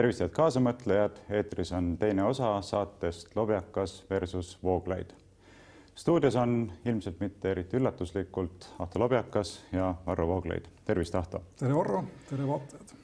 [0.00, 5.12] tervist, head kaasamõtlejad, eetris on teine osa saatest Lobjakas versus Vooglaid.
[5.94, 10.64] stuudios on ilmselt mitte eriti üllatuslikult Ahto Lobjakas ja Varro Vooglaid.
[10.84, 11.42] tervist, Ahto.
[11.58, 12.99] tere, Varro, tere vaatajad.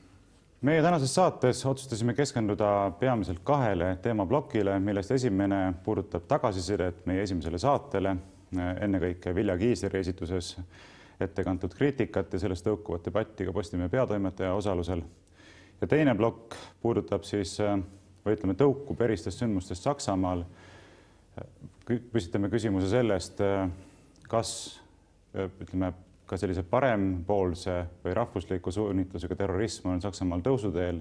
[0.60, 8.16] Meie tänases saates otsustasime keskenduda peamiselt kahele teemaplokile, millest esimene puudutab tagasisidet meie esimesele saatele,
[8.56, 10.54] ennekõike Vilja Kiisleri esituses
[11.20, 15.02] ette kantud kriitikat ja sellest tõukuvat debatti ka Postimehe peatoimetaja osalusel
[15.80, 20.44] ja teine plokk puudutab siis või ütleme, tõukub eristest sündmustest Saksamaal.
[21.86, 23.40] püstitame küsimuse sellest,
[24.28, 24.80] kas
[25.34, 25.92] ütleme
[26.26, 31.00] ka sellise parempoolse või rahvusliku suunitlusega terrorism on Saksamaal tõusuteel,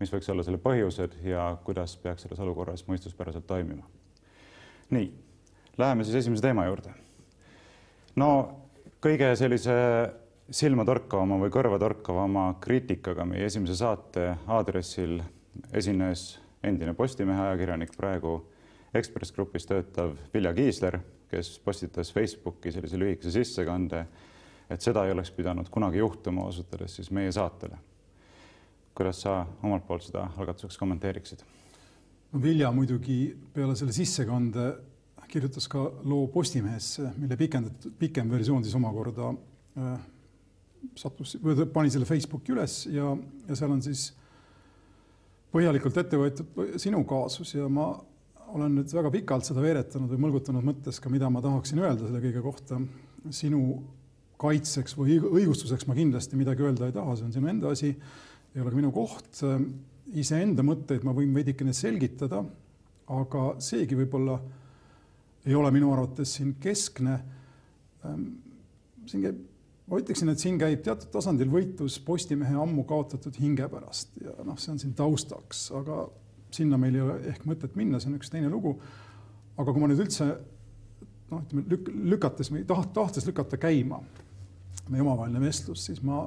[0.00, 3.84] mis võiks olla selle põhjused ja kuidas peaks selles olukorras mõistuspäraselt toimima.
[4.90, 5.12] nii,
[5.78, 6.94] läheme siis esimese teema juurde.
[8.16, 8.28] no
[9.00, 9.74] kõige sellise
[10.50, 15.20] silmatorkavama või kõrvatorkavama kriitikaga meie esimese saate aadressil
[15.72, 18.36] esines endine Postimehe ajakirjanik, praegu
[18.94, 20.98] Ekspress Grupis töötav Vilja Kiisler,
[21.30, 24.04] kes postitas Facebooki sellise lühikese sissekande,
[24.72, 27.78] et seda ei oleks pidanud kunagi juhtuma, osutades siis meie saatele.
[28.94, 31.44] kuidas sa omalt poolt seda algatuseks kommenteeriksid?
[32.32, 34.72] no Vilja muidugi peale selle sissekande
[35.32, 39.30] kirjutas ka loo Postimehesse, mille pikendatud, pikem versioon siis omakorda
[39.80, 40.00] äh,
[40.96, 41.38] sattus,
[41.72, 43.14] pani selle Facebooki üles ja,
[43.48, 44.10] ja seal on siis
[45.52, 47.92] põhjalikult ette võetud sinu kaasus ja ma
[48.52, 52.20] olen nüüd väga pikalt seda veeretanud või mõlgutanud mõttes ka, mida ma tahaksin öelda selle
[52.24, 52.80] kõige kohta.
[53.30, 53.62] sinu
[54.42, 57.92] kaitseks või õigustuseks ma kindlasti midagi öelda ei taha, see on sinu enda asi,
[58.52, 59.44] ei ole ka minu koht.
[60.12, 62.42] iseenda mõtteid ma võin veidikene selgitada,
[63.08, 64.36] aga seegi võib-olla
[65.46, 67.18] ei ole minu arvates siin keskne.
[69.06, 69.40] siin käib
[69.92, 74.58] ma ütleksin, et siin käib teatud tasandil võitlus Postimehe ammu kaotatud hinge pärast ja noh,
[74.60, 76.06] see on siin taustaks, aga
[76.52, 78.76] sinna meil ei ole ehk mõtet minna, see on üks teine lugu.
[79.56, 80.28] aga kui ma nüüd üldse
[81.30, 84.00] noh, ütleme lük lükates või taht tahtes lükata käima
[84.90, 86.24] meie omavaheline vestlus, siis ma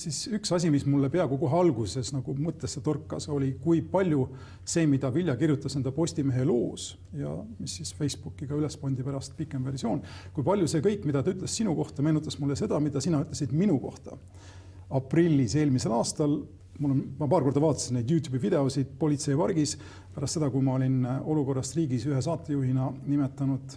[0.00, 4.26] siis üks asi, mis mulle peaaegu kohe alguses nagu mõttesse torkas, oli, kui palju
[4.66, 9.36] see, mida Vilja kirjutas enda Postimehe loos ja mis siis Facebooki ka üles pandi pärast
[9.38, 10.02] pikem versioon,
[10.34, 13.54] kui palju see kõik, mida ta ütles sinu kohta, meenutas mulle seda, mida sina ütlesid
[13.54, 14.18] minu kohta
[14.94, 16.42] aprillis eelmisel aastal.
[16.74, 19.76] mul on, ma paar korda vaatasin neid Youtube'i videosid politseivargis
[20.14, 23.76] pärast seda, kui ma olin olukorrast riigis ühe saatejuhina nimetanud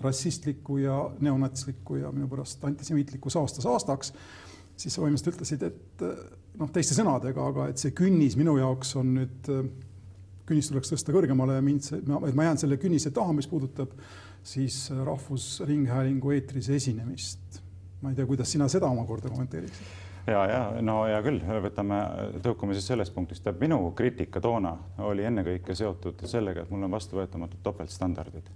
[0.00, 4.14] rassistlikku ja neonatslikku ja minu pärast antisemiitlikku saasta saastaks
[4.80, 6.04] siis sa põhimõtteliselt ütlesid, et
[6.60, 9.50] noh, teiste sõnadega, aga et see künnis minu jaoks on nüüd,
[10.48, 13.92] künnis tuleks tõsta kõrgemale ja mind, et ma jään selle künnise taha, mis puudutab
[14.46, 17.60] siis Rahvusringhäälingu eetris esinemist.
[18.00, 19.86] ma ei tea, kuidas sina seda omakorda kommenteeriksid?
[20.26, 22.00] ja, ja no hea küll, võtame,
[22.44, 27.60] tõukume siis sellest punktist, minu kriitika toona oli ennekõike seotud sellega, et mul on vastuvõetamatud
[27.62, 28.48] topeltstandardid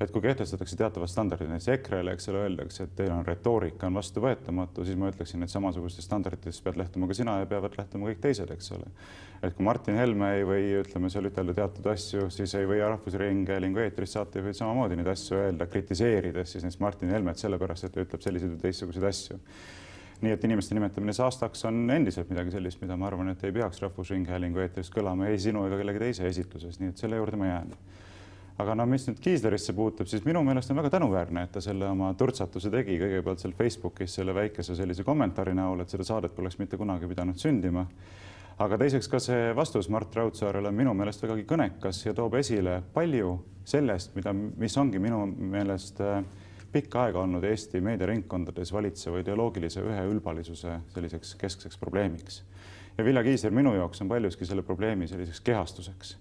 [0.00, 3.98] et kui kehtestatakse teatavad standardid, näiteks EKRE-le, eks ole, öeldakse, et teil on retoorika on
[3.98, 8.22] vastuvõetamatu, siis ma ütleksin, et samasugustest standarditest pead lähtuma ka sina ja peavad lähtuma kõik
[8.24, 8.88] teised, eks ole.
[9.42, 13.84] et kui Martin Helme ei või, ütleme seal ütelda teatud asju, siis ei või Rahvusringhäälingu
[13.84, 18.24] eetris saatejuhid samamoodi neid asju öelda, kritiseerides siis näiteks Martin Helmet sellepärast, et ta ütleb
[18.24, 19.40] selliseid või teistsuguseid asju
[20.20, 23.80] nii et inimeste nimetamine saastaks on endiselt midagi sellist, mida ma arvan, et ei peaks
[23.80, 27.72] Rahvusringhäälingu eetris kõlama ei sinu ega kellegi teise esituses, nii et selle juurde ma jään
[28.60, 31.88] aga no mis nüüd Kiislerisse puutub, siis minu meelest on väga tänuväärne, et ta selle
[31.88, 36.58] oma turtsatuse tegi kõigepealt seal Facebookis selle väikese sellise kommentaari näol, et seda saadet poleks
[36.60, 37.86] mitte kunagi pidanud sündima.
[38.60, 42.82] aga teiseks ka see vastus Mart Raudsaarele on minu meelest vägagi kõnekas ja toob esile
[42.94, 46.20] palju sellest, mida, mis ongi minu meelest äh,
[46.72, 52.42] pikka aega olnud Eesti meediaringkondades valitseva ideoloogilise üheülbalisuse selliseks keskseks probleemiks.
[52.98, 56.16] ja Vilja Kiisler minu jaoks on paljuski selle probleemi selliseks kehastuseks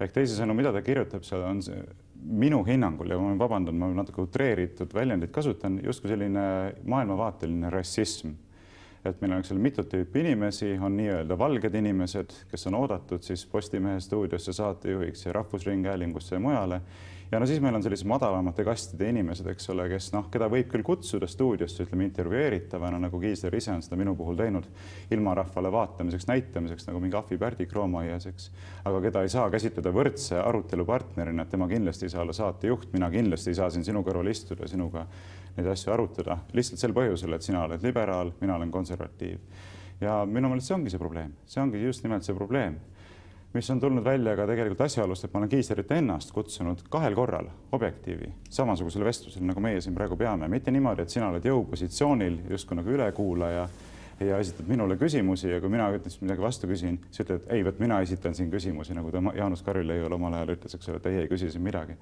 [0.00, 1.80] ehk teisisõnu, mida ta kirjutab seal, on see
[2.18, 6.44] minu hinnangul ja ma vabandan, ma natuke utreeritud väljendit kasutan, justkui selline
[6.84, 8.36] maailmavaateline rassism.
[9.06, 13.22] et meil on, eks ole, mitut tüüpi inimesi, on nii-öelda valged inimesed, kes on oodatud
[13.24, 16.80] siis Postimehe stuudiosse saatejuhiks ja Rahvusringhäälingusse ja mujale
[17.30, 20.70] ja no siis meil on sellised madalamate kastide inimesed, eks ole, kes noh, keda võib
[20.72, 24.68] küll kutsuda stuudiosse, ütleme intervjueeritavana, nagu Kiisler ise on seda minu puhul teinud,
[25.14, 28.50] ilmarahvale vaatamiseks, näitamiseks nagu mingi Ahvi Pärdi kroomaaias, eks.
[28.88, 33.10] aga keda ei saa käsitleda võrdse arutelupartnerina, et tema kindlasti ei saa olla saatejuht, mina
[33.12, 35.04] kindlasti ei saa siin sinu kõrval istuda, sinuga
[35.58, 39.66] neid asju arutada, lihtsalt sel põhjusel, et sina oled liberaal, mina olen konservatiiv.
[40.00, 42.78] ja minu meelest see ongi see probleem, see ongi just nimelt see probleem
[43.54, 47.48] mis on tulnud välja ka tegelikult asjaolust, et ma olen Kiislerit ennast kutsunud kahel korral
[47.72, 52.76] Objektiivi samasugusele vestlusele, nagu meie siin praegu peame, mitte niimoodi, et sina oled jõupositsioonil justkui
[52.76, 53.68] nagu ülekuulaja
[54.20, 57.78] ja esitad minule küsimusi ja kui mina näiteks midagi vastu küsin, siis ütled, ei, vot
[57.78, 61.22] mina esitan siin küsimusi, nagu ta Jaanus Karilaid omal ajal ütles, eks ole, et ei,
[61.22, 61.96] ei küsi siin midagi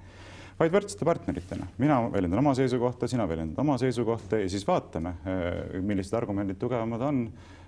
[0.59, 1.67] vaid võrdsete partneritena.
[1.77, 7.01] mina väljendan oma seisukohta, sina väljendad oma seisukohta ja siis vaatame, eh, millised argumendid tugevamad
[7.01, 7.23] on,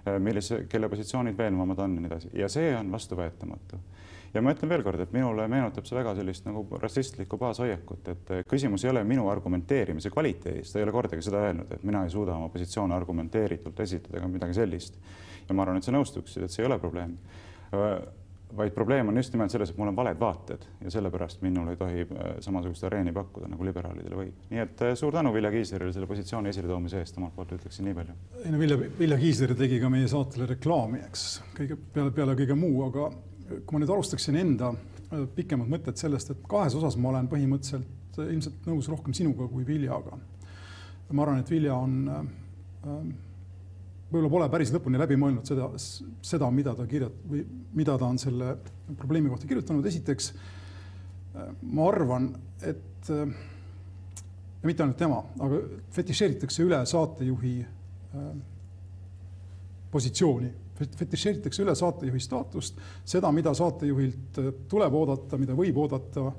[0.06, 2.30] eh, millise, kelle positsioonid veenvamad on ja nii edasi.
[2.34, 3.80] ja see on vastuvõetamatu
[4.34, 8.44] ja ma ütlen veelkord, et minule meenutab see väga sellist nagu rassistlikku baashoiakut, et eh,
[8.50, 12.14] küsimus ei ole minu argumenteerimise kvaliteedis, ta ei ole kordagi seda öelnud, et mina ei
[12.14, 14.98] suuda oma positsioone argumenteeritult esitada ega midagi sellist.
[15.50, 17.18] ja ma arvan, et sa nõustuksid, et see ei ole probleem
[18.58, 21.78] vaid probleem on just nimelt selles, et mul on valed vaated ja sellepärast minul ei
[21.78, 24.48] tohi äh, samasugust areeni pakkuda, nagu liberaalidele võib.
[24.50, 27.98] nii et äh, suur tänu Vilja Kiislerile selle positsiooni esiletoomise eest, omalt poolt ütleksin nii
[28.00, 28.18] palju.
[28.46, 31.28] ei no Vilja, Vilja Kiisler tegi ka meie saatele reklaami, eks,
[31.60, 33.12] kõige peale, peale kõige muu, aga
[33.60, 37.96] kui ma nüüd alustaksin enda äh, pikemat mõtet sellest, et kahes osas ma olen põhimõtteliselt
[38.20, 40.18] ilmselt nõus rohkem sinuga kui Viljaga.
[41.12, 43.02] ma arvan, et Vilja on äh,
[44.10, 45.70] võib-olla pole päris lõpuni läbi mõelnud seda,
[46.26, 47.44] seda, mida ta kirjut- või
[47.78, 48.58] mida ta on selle
[48.98, 49.86] probleemi kohta kirjutanud.
[49.86, 50.34] esiteks
[51.62, 53.10] ma arvan, et
[54.62, 55.62] ja mitte ainult tema, aga
[55.96, 57.54] fetišeeritakse üle saatejuhi
[59.92, 64.42] positsiooni, fetišeeritakse üle saatejuhi staatust, seda, mida saatejuhilt
[64.72, 66.30] tuleb oodata, mida võib oodata,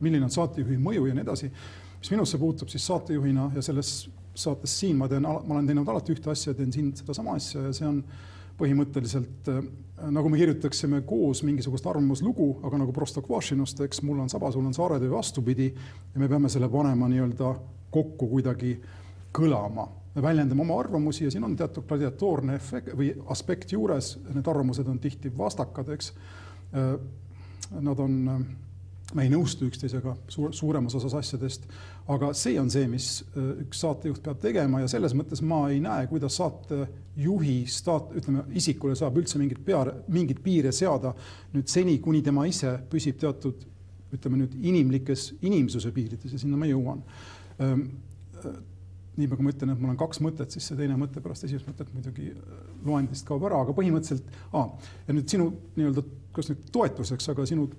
[0.00, 1.50] milline on saatejuhi mõju ja nii edasi.
[1.96, 6.14] mis minusse puutub, siis saatejuhina ja selles saates siin ma teen, ma olen teinud alati
[6.14, 8.02] ühte asja, teen siin sedasama asja ja see on
[8.56, 9.60] põhimõtteliselt äh,
[10.12, 14.74] nagu me kirjutaksime koos mingisugust arvamuslugu, aga nagu Prostokvašinost, eks mul on saba, sul on
[14.76, 17.54] saaretöö vastupidi ja me peame selle panema nii-öelda
[17.94, 18.76] kokku kuidagi
[19.36, 19.88] kõlama.
[20.16, 24.88] me väljendame oma arvamusi ja siin on teatud gladiatoorne efekt või aspekt juures, need arvamused
[24.88, 26.12] on tihti vastakad, eks.
[26.72, 26.94] Äh,
[27.80, 28.46] nad on
[29.14, 31.68] me ei nõustu üksteisega suur, suuremas osas asjadest,
[32.10, 35.78] aga see on see, mis äh, üks saatejuht peab tegema ja selles mõttes ma ei
[35.82, 41.14] näe, kuidas saatejuhi staat-, ütleme, isikule saab üldse mingit pea, mingeid piire seada
[41.54, 43.62] nüüd seni, kuni tema ise püsib teatud,
[44.16, 47.04] ütleme nüüd inimlikes, inimsuse piirides ja sinna ma jõuan.
[47.62, 47.88] Ähm,
[48.42, 48.58] äh,
[49.16, 51.68] nii nagu ma ütlen, et mul on kaks mõtet, siis see teine mõte pärast esimest
[51.70, 54.74] mõtet muidugi äh, loendist kaob ära, aga põhimõtteliselt ah,,
[55.06, 56.04] ja nüüd sinu nii-öelda,
[56.36, 57.70] kas nüüd toetuseks, aga sinu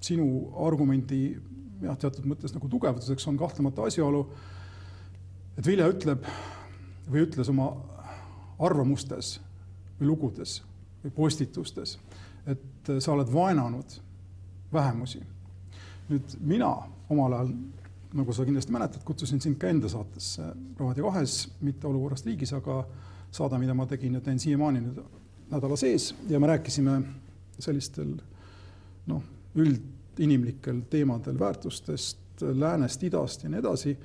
[0.00, 0.26] sinu
[0.66, 1.22] argumendi
[1.82, 4.24] jah, teatud mõttes nagu tugevduseks on kahtlemata asjaolu,
[5.58, 6.24] et Vilja ütleb
[7.10, 7.72] või ütles oma
[8.60, 9.38] arvamustes
[9.98, 10.60] või lugudes
[11.04, 11.96] või postitustes,
[12.48, 13.98] et sa oled vaenanud
[14.72, 15.20] vähemusi.
[16.10, 16.68] nüüd mina
[17.10, 17.50] omal ajal,
[18.14, 20.42] nagu sa kindlasti mäletad, kutsusin sind ka enda saatesse
[20.78, 22.84] Raadio kahes, mitte Olukorrast riigis, aga
[23.30, 25.02] saade, mida ma tegin ja teen siiamaani nüüd
[25.50, 27.00] nädala sees ja me rääkisime
[27.58, 28.16] sellistel
[29.06, 29.22] noh,
[29.58, 33.96] üldinimlikel teemadel, väärtustest, läänest, idast ja nii edasi.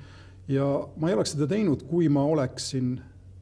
[0.48, 0.66] ja
[0.96, 2.96] ma ei oleks seda teinud, kui ma oleksin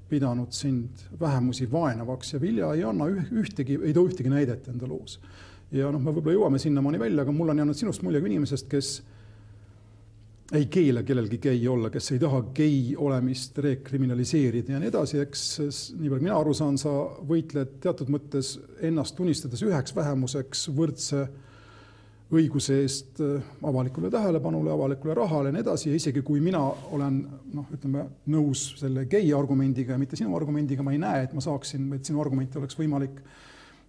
[0.08, 5.20] pidanud sind vähemusi vaenavaks ja Vilja ei anna ühtegi, ei too ühtegi näidet enda loos.
[5.72, 8.68] ja noh, me võib-olla jõuame sinnamaani välja, aga mul on jäänud sinust mulje kui inimesest,
[8.70, 8.90] kes
[10.52, 15.44] ei keela kellelgi gei olla, kes ei taha gei olemist rekriminaliseerida ja nii edasi, eks
[15.96, 16.92] nii palju mina aru saan, sa
[17.26, 18.54] võitled teatud mõttes
[18.84, 21.24] ennast tunnistades üheks vähemuseks võrdse
[22.32, 26.62] õiguse eest äh, avalikule tähelepanule, avalikule rahale ja nii edasi ja isegi kui mina
[26.96, 27.18] olen
[27.52, 31.44] noh, ütleme nõus selle gei argumendiga ja mitte sinu argumendiga, ma ei näe, et ma
[31.44, 33.20] saaksin, et sinu argumenti oleks võimalik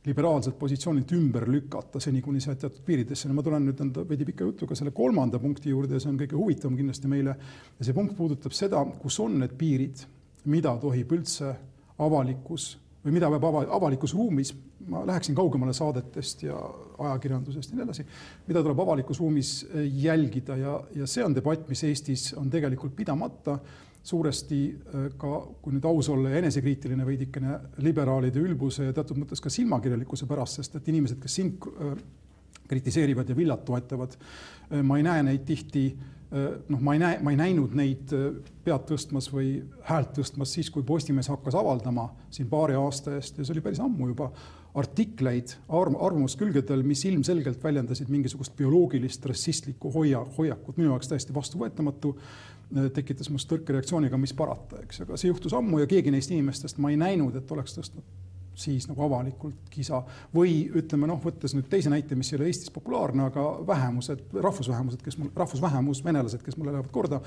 [0.06, 3.32] liberaalselt positsioonilt ümber lükata, seni kuni sa teatud piiridesse.
[3.34, 6.38] ma tulen nüüd enda veidi pika jutuga selle kolmanda punkti juurde ja see on kõige
[6.38, 7.36] huvitavam kindlasti meile.
[7.80, 10.06] ja see punkt puudutab seda, kus on need piirid,
[10.46, 11.56] mida tohib üldse
[11.98, 12.76] avalikkus
[13.06, 14.54] või mida peab ava, avalikus ruumis
[14.88, 16.58] ma läheksin kaugemale saadetest ja
[16.98, 18.06] ajakirjandusest ja nii edasi,
[18.48, 22.96] mida tuleb avalikus ruumis eh, jälgida ja, ja see on debatt, mis Eestis on tegelikult
[22.96, 23.58] pidamata
[24.06, 29.42] suuresti eh, ka, kui nüüd aus olla ja enesekriitiline veidikene liberaalide ülbuse ja teatud mõttes
[29.42, 31.96] ka silmakirjalikkuse pärast, sest et inimesed, kes sind eh,
[32.70, 34.16] kritiseerivad ja Villat toetavad,
[34.90, 35.84] ma ei näe neid tihti
[36.36, 38.12] noh, ma ei näe, ma ei näinud neid
[38.66, 43.46] pead tõstmas või häält tõstmas siis, kui Postimees hakkas avaldama siin paari aasta eest ja
[43.46, 44.32] see oli päris ammu juba
[44.76, 52.16] artikleid arv, arvamuskülgedel, mis ilmselgelt väljendasid mingisugust bioloogilist rassistlikku hoia, hoiakut, minu jaoks täiesti vastuvõetamatu,
[52.94, 56.82] tekitas must tõrke reaktsiooniga, mis parata, eks, aga see juhtus ammu ja keegi neist inimestest
[56.84, 58.25] ma ei näinud, et oleks tõstnud
[58.56, 60.02] siis nagu avalikult kisa.
[60.34, 65.02] Või ütleme noh, võttes nüüd teise näite, mis ei ole Eestis populaarne, aga vähemused, rahvusvähemused,
[65.04, 67.22] kes mul, rahvusvähemus, venelased, kes mulle lähevad korda,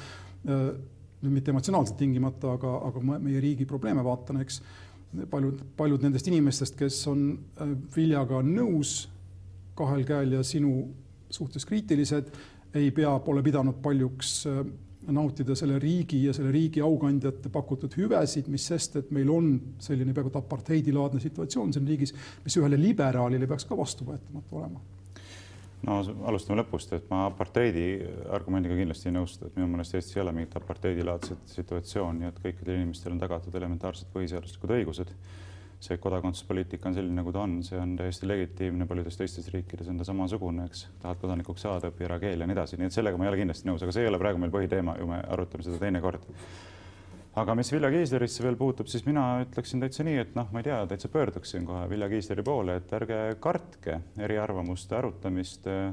[1.20, 4.62] mitte emotsionaalselt tingimata, aga, aga meie riigi probleeme vaatan, eks
[5.30, 7.30] paljud, paljud nendest inimestest, kes on
[7.60, 9.08] äh, Viljaga nõus,
[9.78, 10.88] kahel käel ja sinu
[11.30, 12.30] suhtes kriitilised,
[12.76, 14.62] ei pea, pole pidanud paljuks äh,
[15.14, 19.50] nautida selle riigi ja selle riigi aukandjate pakutud hüvesid, mis sest, et meil on
[19.82, 24.84] selline peaaegu et apartheidilaadne situatsioon siin riigis, mis ühele liberaalile peaks ka vastuvõetamatu olema
[25.86, 27.86] no alustame lõpust, et ma aparteidi
[28.34, 32.80] argumendiga kindlasti ei nõustu, et minu meelest Eestis ei ole mingit aparteidilaadset situatsiooni, et kõikidel
[32.80, 35.12] inimestel on tagatud elementaarsed põhiseaduslikud õigused.
[35.80, 40.00] See kodakondsuspoliitika on selline, nagu ta on, see on täiesti legitiimne, paljudes teistes riikides on
[40.00, 43.20] ta samasugune, eks, tahad kodanikuks saada, õpi ära keel ja nii edasi, nii et sellega
[43.20, 45.66] ma ei ole kindlasti nõus, aga see ei ole praegu meil põhiteema ju, me arutame
[45.66, 46.26] seda teinekord
[47.38, 50.66] aga mis Vilja Kiislerisse veel puutub, siis mina ütleksin täitsa nii, et noh, ma ei
[50.68, 55.90] tea, täitsa pöörduksin kohe Vilja Kiisleri poole, et ärge kartke eriarvamuste arutamist äh,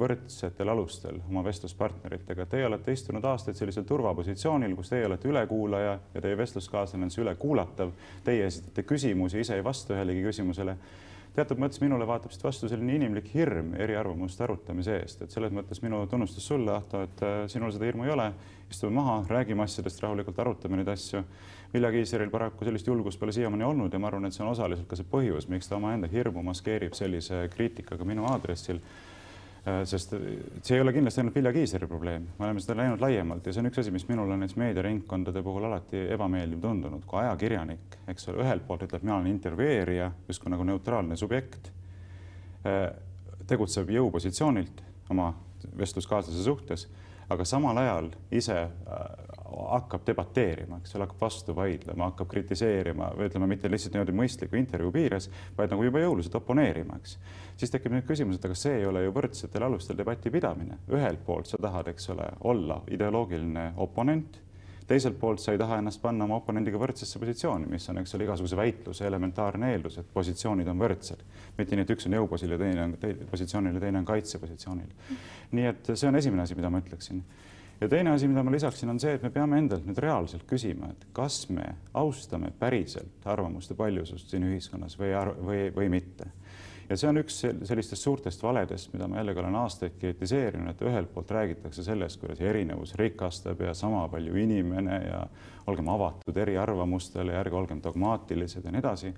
[0.00, 2.46] võrdsetel alustel oma vestluspartneritega.
[2.50, 7.24] Teie olete istunud aastaid sellisel turvapositsioonil, kus teie olete ülekuulaja ja teie vestluskaaslane on see
[7.24, 7.94] ülekuulatav.
[8.24, 10.78] Teie esitate küsimusi, ise ei vasta ühelegi küsimusele
[11.34, 15.80] teatud mõttes minule vaatab siit vastu selline inimlik hirm eriarvamuste arutamise eest, et selles mõttes
[15.82, 18.28] minu tunnustus sulle, Ahto, et äh, sinul seda hirmu ei ole.
[18.74, 21.22] Istume maha, räägime asjadest rahulikult, arutame neid asju.
[21.74, 24.86] Vilja Kiisleril paraku sellist julgust pole siiamaani olnud ja ma arvan, et see on osaliselt
[24.90, 28.78] ka see põhjus, miks ta omaenda hirmu maskeerib sellise kriitikaga minu aadressil.
[29.64, 30.26] Äh, sest äh,
[30.62, 33.62] see ei ole kindlasti ainult Vilja Kiisleri probleem, me oleme seda näinud laiemalt ja see
[33.62, 38.28] on üks asi, mis minul on näiteks meediaringkondade puhul alati ebameeldiv tundunud, kui ajakirjanik, eks
[38.28, 41.72] ole, ühelt poolt ütleb, mina olen intervjueerija, justkui nagu neutraalne subjekt,
[42.68, 42.90] äh,
[43.48, 45.32] tegutseb jõupositsioonilt oma
[45.80, 46.86] vestluskaaslase suhtes,
[47.28, 48.58] aga samal ajal ise
[49.54, 54.58] hakkab debateerima, eks ole, hakkab vastu vaidlema, hakkab kritiseerima või ütleme, mitte lihtsalt niimoodi mõistliku
[54.58, 55.28] intervjuu piires,
[55.58, 57.16] vaid nagu juba jõuliselt oponeerima, eks.
[57.60, 60.80] siis tekib nüüd küsimus, et aga see ei ole ju võrdsetel alustel debati pidamine.
[60.90, 64.40] ühelt poolt sa tahad, eks ole, olla ideoloogiline oponent,
[64.86, 68.26] teiselt poolt sa ei taha ennast panna oma oponendiga võrdsesse positsiooni, mis on, eks ole,
[68.26, 71.24] igasuguse väitluse elementaarne eeldus, et positsioonid on võrdsed.
[71.58, 74.92] mitte nii, et üks on jõuposil ja teine on te positsioonil ja teine on kaitsepositsioonil.
[75.52, 77.24] nii et see on esimene asi, mida ma ütleksin
[77.80, 80.92] ja teine asi, mida ma lisaksin, on see, et me peame endalt nüüd reaalselt küsima,
[80.92, 81.66] et kas me
[82.00, 85.12] austame päriselt arvamuste paljusust siin ühiskonnas või,
[85.44, 86.30] või, või mitte.
[86.88, 87.38] Ja see on üks
[87.68, 92.42] sellistest suurtest valedest, mida ma jällegi olen aastaid kritiseerinud, et ühelt poolt räägitakse sellest, kuidas
[92.44, 95.24] erinevus rikastab ja sama palju inimene ja
[95.70, 99.14] olgem avatud eriarvamustele ja ärge olgem dogmaatilised ja nii edasi.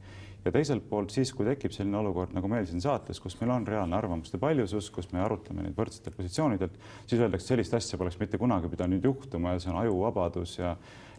[0.47, 3.65] Ja teiselt poolt siis, kui tekib selline olukord nagu meil siin saates, kus meil on
[3.67, 8.39] reaalne arvamuste paljusus, kus me arutame neid võrdsetel positsioonidelt, siis öeldakse, sellist asja poleks mitte
[8.39, 10.77] kunagi pidanud juhtuma ja see on ajuvabadus ja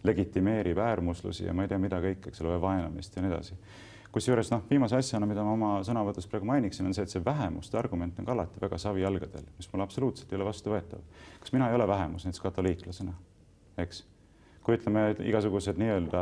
[0.07, 3.59] legitimeerib äärmuslusi ja ma ei tea, mida kõike, eks ole, vaenamist ja nii edasi
[4.17, 7.79] kusjuures noh, viimase asjana, mida ma oma sõnavõtus praegu mainiksin, on see, et see vähemuste
[7.79, 11.23] argument on ka alati väga savijalgadel, mis mulle absoluutselt ei ole vastuvõetav.
[11.39, 13.15] kas mina ei ole vähemus näiteks katoliiklasena,
[13.85, 14.03] eks
[14.67, 16.21] kui ütleme, igasugused nii-öelda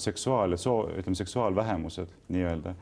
[0.00, 2.72] seksuaal ja soo, ütleme seksuaalvähemused nii-öelda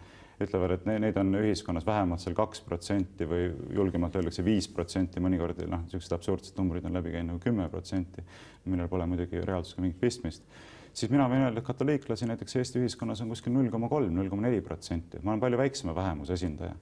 [0.40, 5.58] ütlevad, et neid on ühiskonnas vähemalt seal kaks protsenti või julgemalt öeldakse viis protsenti, mõnikord
[5.66, 8.22] noh, niisugused absurdsed numbrid on läbi käinud nagu kümme protsenti,
[8.70, 10.46] millel pole muidugi reaalsusega mingit pistmist.
[10.92, 14.30] Siis mina võin öelda, et katoliiklasi näiteks Eesti ühiskonnas on kuskil null koma kolm, null
[14.30, 16.74] koma neli protsenti, ma olen palju väiksema vähemuse esindaja.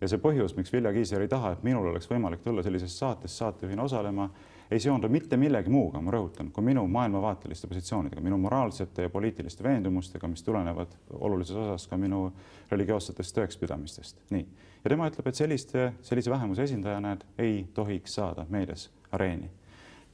[0.00, 3.38] ja see põhjus, miks Vilja Kiisler ei taha, et minul oleks võimalik tulla sellises saates
[3.38, 4.28] saatejuhina osalema
[4.70, 9.64] ei seondu mitte millegi muuga, ma rõhutan, kui minu maailmavaateliste positsioonidega, minu moraalsete ja poliitiliste
[9.64, 12.26] veendumustega, mis tulenevad olulises osas ka minu
[12.70, 14.24] religioossetest tõekspidamistest.
[14.30, 14.46] nii,
[14.84, 19.50] ja tema ütleb, et selliste, sellise vähemuse esindajana ei tohiks saada meedias areeni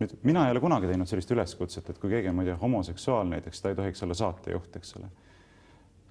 [0.01, 2.61] nüüd mina ei ole kunagi teinud sellist üleskutset, et kui keegi on, ma ei tea,
[2.61, 5.11] homoseksuaal näiteks, ta ei tohiks olla saatejuht, eks ole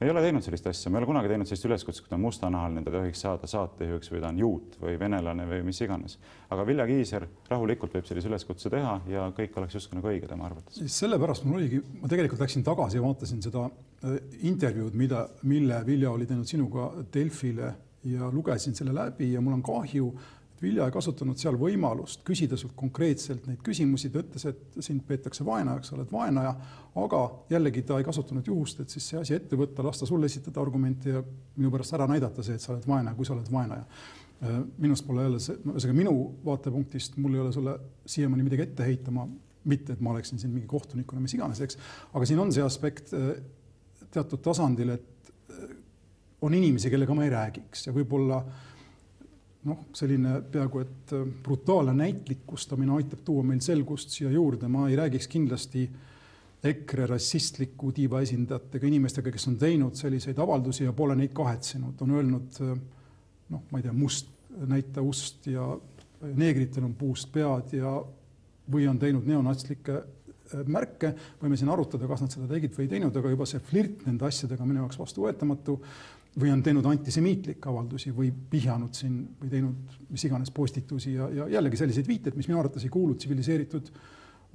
[0.02, 2.24] ei ole teinud sellist asja, ma ei ole kunagi teinud sellist üleskutset, kui ta on
[2.24, 6.16] mustanahaline, ta tohiks saada saatejuhiks või ta on juut või venelane või mis iganes.
[6.50, 10.48] aga Vilja Kiisler rahulikult võib sellise üleskutse teha ja kõik oleks justkui nagu õige tema
[10.48, 10.80] arvates.
[10.96, 14.18] sellepärast mul oligi, ma tegelikult läksin tagasi ja vaatasin seda äh,
[14.48, 17.74] intervjuud, mida, mille Vilja oli teinud sinuga Delfile
[18.08, 20.14] ja lugesin selle läbi ja mul on kahju
[20.62, 25.46] Vilja ei kasutanud seal võimalust küsida sult konkreetselt neid küsimusi, ta ütles, et sind peetakse
[25.48, 26.52] vaenajaks, sa oled vaenaja,
[27.00, 27.22] aga
[27.54, 31.14] jällegi ta ei kasutanud juhust, et siis see asi ette võtta, lasta sulle esitada argumente
[31.16, 31.24] ja
[31.56, 33.86] minu pärast ära näidata see, et sa oled vaenaja, kui sa oled vaenaja.
[34.44, 37.76] Äh, minust pole jälle see, ühesõnaga minu vaatepunktist mul ei ole sulle
[38.08, 39.28] siiamaani midagi ette heita, ma
[39.70, 41.80] mitte, et ma oleksin siin mingi kohtunikuna, mis iganes, eks,
[42.16, 43.32] aga siin on see aspekt äh,
[44.12, 45.78] teatud tasandil, et äh,
[46.44, 48.66] on inimesi, kellega ma ei räägiks ja võib-olla äh,
[49.68, 54.96] noh, selline peaaegu et äh, brutaalne näitlikustamine aitab tuua meil selgust siia juurde, ma ei
[55.00, 55.88] räägiks kindlasti
[56.70, 62.16] EKRE rassistliku tiiva esindajatega, inimestega, kes on teinud selliseid avaldusi ja pole neid kahetsenud, on
[62.18, 62.78] öelnud äh,
[63.50, 64.32] noh, ma ei tea, must
[64.70, 65.66] näita ust ja
[66.36, 67.94] neegritel on puust pead ja
[68.70, 72.94] või on teinud neonatslikke äh, märke, võime siin arutada, kas nad seda tegid või ei
[72.96, 75.80] teinud, aga juba see flirt nende asjadega minu jaoks vastuvõetamatu
[76.40, 81.48] või on teinud antisemiitlikke avaldusi või vihjanud siin või teinud mis iganes postitusi ja, ja
[81.58, 83.92] jällegi selliseid viiteid, mis minu arvates ei kuulu tsiviliseeritud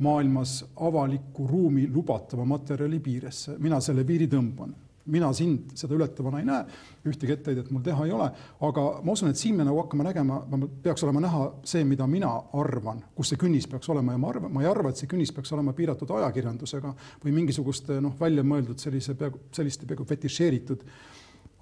[0.04, 3.58] maailmas avaliku ruumi lubatava materjali piiresse.
[3.58, 4.74] mina selle piiri tõmban.
[5.06, 6.62] Mina sind seda ületavana ei näe,
[7.04, 8.30] ühtegi etteheidet mul teha ei ole,
[8.64, 10.38] aga ma usun, et siin me nagu hakkame nägema,
[10.82, 14.14] peaks olema näha see, mida mina arvan, kus see künnis peaks olema.
[14.14, 18.00] Ja ma arvan, ma ei arva, et see künnis peaks olema piiratud ajakirjandusega või mingisuguste
[18.00, 20.88] noh, välja mõeldud sellise peaaegu selliste peaaegu fetišeeritud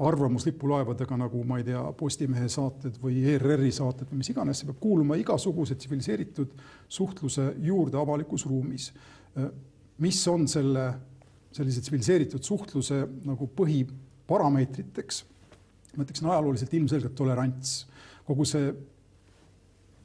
[0.09, 4.80] arvamuslipulaevadega nagu ma ei tea, Postimehe saated või ERR-i saated või mis iganes, see peab
[4.82, 6.54] kuuluma igasuguse tsiviliseeritud
[6.88, 8.92] suhtluse juurde avalikus ruumis.
[9.99, 10.87] mis on selle
[11.52, 15.23] sellise tsiviliseeritud suhtluse nagu põhiparameetriteks,
[15.97, 17.87] ma ütleksin ajalooliselt ilmselgelt tolerants.
[18.25, 18.73] kogu see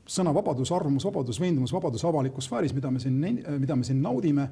[0.07, 3.19] sõnavabadus, arvamusvabadus, veendumusvabadus avalikus sfääris, mida me siin,
[3.59, 4.47] mida me siin naudime,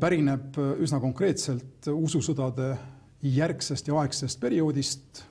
[0.00, 2.76] pärineb üsna konkreetselt ususõdade
[3.34, 5.22] järgsest ja aegsest perioodist,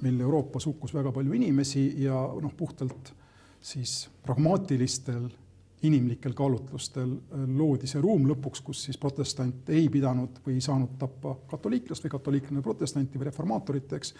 [0.00, 3.12] mil Euroopas hukkus väga palju inimesi ja noh, puhtalt
[3.60, 5.28] siis pragmaatilistel
[5.82, 10.96] inimlikel kaalutlustel äh, loodi see ruum lõpuks, kus siis protestant ei pidanud või ei saanud
[11.00, 14.14] tappa katoliiklast või katoliiklane protestanti või reformaatorit, eks.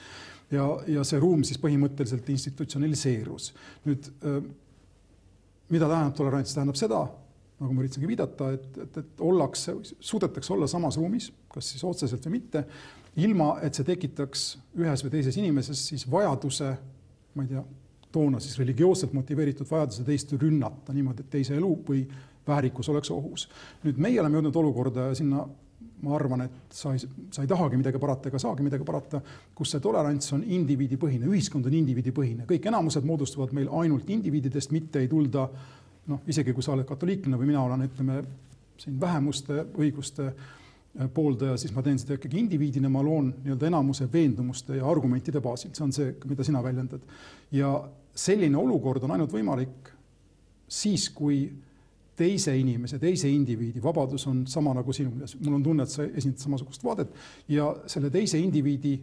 [0.57, 3.52] ja, ja see ruum siis põhimõtteliselt institutsionaliseerus.
[3.85, 4.40] nüüd äh,
[5.71, 7.04] mida tähendab tolerants, tähendab seda,
[7.61, 12.25] nagu ma üritasingi viidata, et, et, et ollakse, suudetakse olla samas ruumis, kas siis otseselt
[12.26, 12.64] või mitte,
[13.21, 14.47] ilma et see tekitaks
[14.81, 16.73] ühes või teises inimeses siis vajaduse,
[17.37, 17.64] ma ei tea,
[18.11, 22.05] toona siis religioosselt motiveeritud vajaduse teist rünnata niimoodi, et teise elu või
[22.47, 23.49] väärikus oleks ohus.
[23.85, 25.45] nüüd meie oleme jõudnud olukorda ja sinna
[26.00, 27.02] ma arvan, et sa ei,
[27.33, 29.21] sa ei tahagi midagi parata ega saagi midagi parata,
[29.55, 35.02] kus see tolerants on indiviidipõhine, ühiskond on indiviidipõhine, kõik enamused moodustuvad meil ainult indiviididest, mitte
[35.02, 35.47] ei tulda
[36.09, 38.23] noh, isegi kui sa oled katoliiklane või mina olen, ütleme
[38.80, 40.30] siin vähemuste õiguste
[41.14, 45.71] pooldaja, siis ma teen seda ikkagi indiviidina, ma loon nii-öelda enamuse veendumuste ja argumentide baasil,
[45.76, 47.04] see on see, mida sina väljendad.
[47.52, 47.71] ja
[48.14, 49.92] selline olukord on ainult võimalik
[50.71, 51.45] siis, kui
[52.21, 56.04] teise inimese, teise indiviidi vabadus on sama nagu sinul ja mul on tunne, et sa
[56.04, 57.15] esindad samasugust vaadet.
[57.49, 58.99] Ja selle teise indiviidi,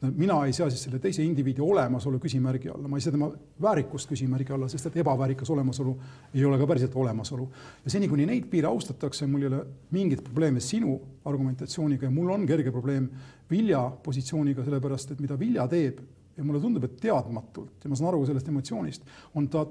[0.00, 3.28] mina ei sea siis selle teise indiviidi olemasolu küsimärgi alla, ma ei sea tema
[3.60, 5.92] väärikust küsimärgi alla, sest et ebaväärikas olemasolu
[6.34, 7.48] ei ole ka päriselt olemasolu.
[7.84, 9.60] ja seni, kuni neid piire austatakse, mul ei ole
[9.90, 13.10] mingit probleemi sinu argumentatsiooniga ja mul on kerge probleem
[13.50, 16.00] Vilja positsiooniga, sellepärast et mida Vilja teeb,
[16.36, 19.02] ja mulle tundub, et teadmatult ja ma saan aru sellest emotsioonist,
[19.36, 19.66] on ta,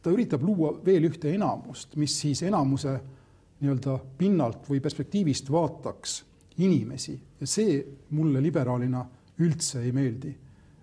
[0.00, 2.94] ta üritab luua veel ühte enamust, mis siis enamuse
[3.60, 6.22] nii-öelda pinnalt või perspektiivist vaataks
[6.64, 7.76] inimesi ja see
[8.14, 9.02] mulle liberaalina
[9.38, 10.34] üldse ei meeldi.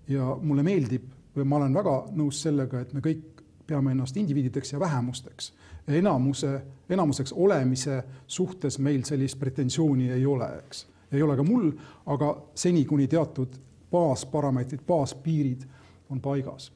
[0.07, 1.03] ja mulle meeldib
[1.35, 5.53] või ma olen väga nõus sellega, et me kõik peame ennast indiviidideks ja vähemusteks.
[5.87, 10.87] enamuse, enamuseks olemise suhtes meil sellist pretensiooni ei ole, eks.
[11.11, 11.71] ei ole ka mul,
[12.05, 13.57] aga seni, kuni teatud
[13.91, 15.65] baasparameetrid, baaspiirid
[16.09, 16.71] on paigas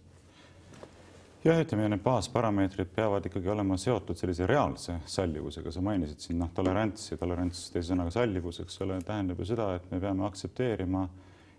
[1.46, 6.50] jah, ütleme, need baasparameetrid peavad ikkagi olema seotud sellise reaalse sallivusega, sa mainisid siin noh,
[6.56, 11.06] tolerantsi, tolerants teise sõnaga sallivus, eks ole, tähendab ju seda, et me peame aktsepteerima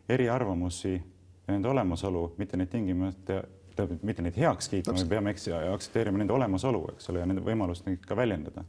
[0.08, 3.42] eriarvamusi ja nende olemasolu, mitte neid tingimata,
[3.76, 7.44] tähendab, mitte neid heaks kiitma, me peame eks, aktsepteerima nende olemasolu, eks ole, ja nende
[7.44, 8.64] võimalust neid ka väljendada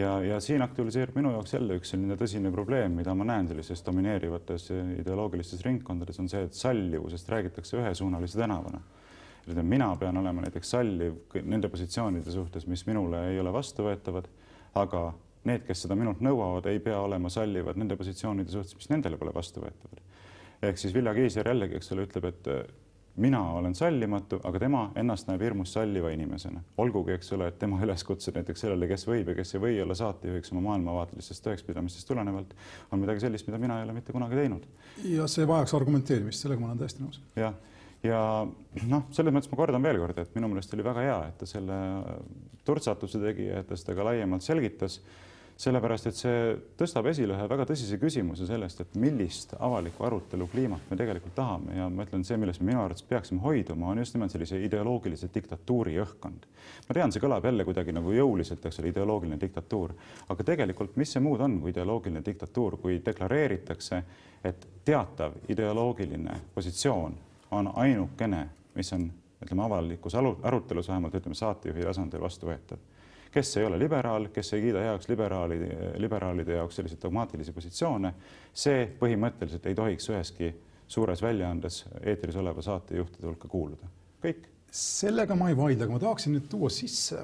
[0.00, 3.82] ja, ja siin aktualiseerub minu jaoks jälle üks selline tõsine probleem, mida ma näen sellistes
[3.86, 4.68] domineerivates
[5.00, 8.80] ideoloogilistes ringkondades, on see, et sallivusest räägitakse ühesuunalise tänavana.
[9.62, 14.28] mina pean olema näiteks salliv nende positsioonide suhtes, mis minule ei ole vastuvõetavad,
[14.74, 15.12] aga
[15.44, 19.34] need, kes seda minult nõuavad, ei pea olema sallivad nende positsioonide suhtes, mis nendele pole
[19.34, 20.02] vastuvõetavad.
[20.62, 22.48] Ehk siis Vilja Kiisler jällegi, eks ole, ütleb, et
[23.20, 26.62] mina olen sallimatu, aga tema ennast näeb hirmus salliva inimesena.
[26.78, 29.96] olgugi, eks ole, et tema üleskutsed näiteks sellele, kes võib ja kes ei või olla
[29.98, 32.54] saatejuhiks oma maailmavaatelistest tõekspidamistest tulenevalt,
[32.90, 34.68] on midagi sellist, mida mina ei ole mitte kunagi teinud.
[35.04, 37.20] ja see vajaks argumenteerimist, sellega ma olen täiesti nõus.
[37.36, 37.56] jah,
[38.06, 38.20] ja
[38.88, 41.48] noh, selles mõttes ma kordan veel kord, et minu meelest oli väga hea, et ta
[41.50, 41.80] selle
[42.64, 45.00] turtsatuse tegi ja et ta seda ka laiemalt selgitas
[45.60, 46.36] sellepärast et see
[46.80, 51.74] tõstab esile ühe väga tõsise küsimuse sellest, et millist avalikku arutelu kliimat me tegelikult tahame.
[51.76, 55.28] Ja ma ütlen, see, millest me minu arvates peaksime hoiduma, on just nimelt sellise ideoloogilise
[55.34, 56.46] diktatuuri õhkkond.
[56.88, 59.92] ma tean, see kõlab jälle kuidagi nagu jõuliselt, eks ole, ideoloogiline diktatuur,
[60.32, 64.02] aga tegelikult, mis see muud on kui ideoloogiline diktatuur, kui deklareeritakse,
[64.44, 67.18] et teatav ideoloogiline positsioon
[67.50, 68.46] on ainukene,
[68.78, 69.10] mis on,
[69.44, 72.80] ütleme, avalikus arutelus vähemalt ütleme saatejuhi tasandil vastuvõetav
[73.30, 75.58] kes ei ole liberaal, kes ei kiida heaks liberaali,
[76.02, 78.12] liberaalide jaoks selliseid dogmaatilisi positsioone,
[78.52, 80.52] see põhimõtteliselt ei tohiks üheski
[80.90, 83.86] suures väljaandes eetris oleva saatejuhtide hulka kuuluda.
[84.22, 84.48] kõik.
[84.70, 87.22] sellega ma ei vaidle, aga ma tahaksin nüüd tuua sisse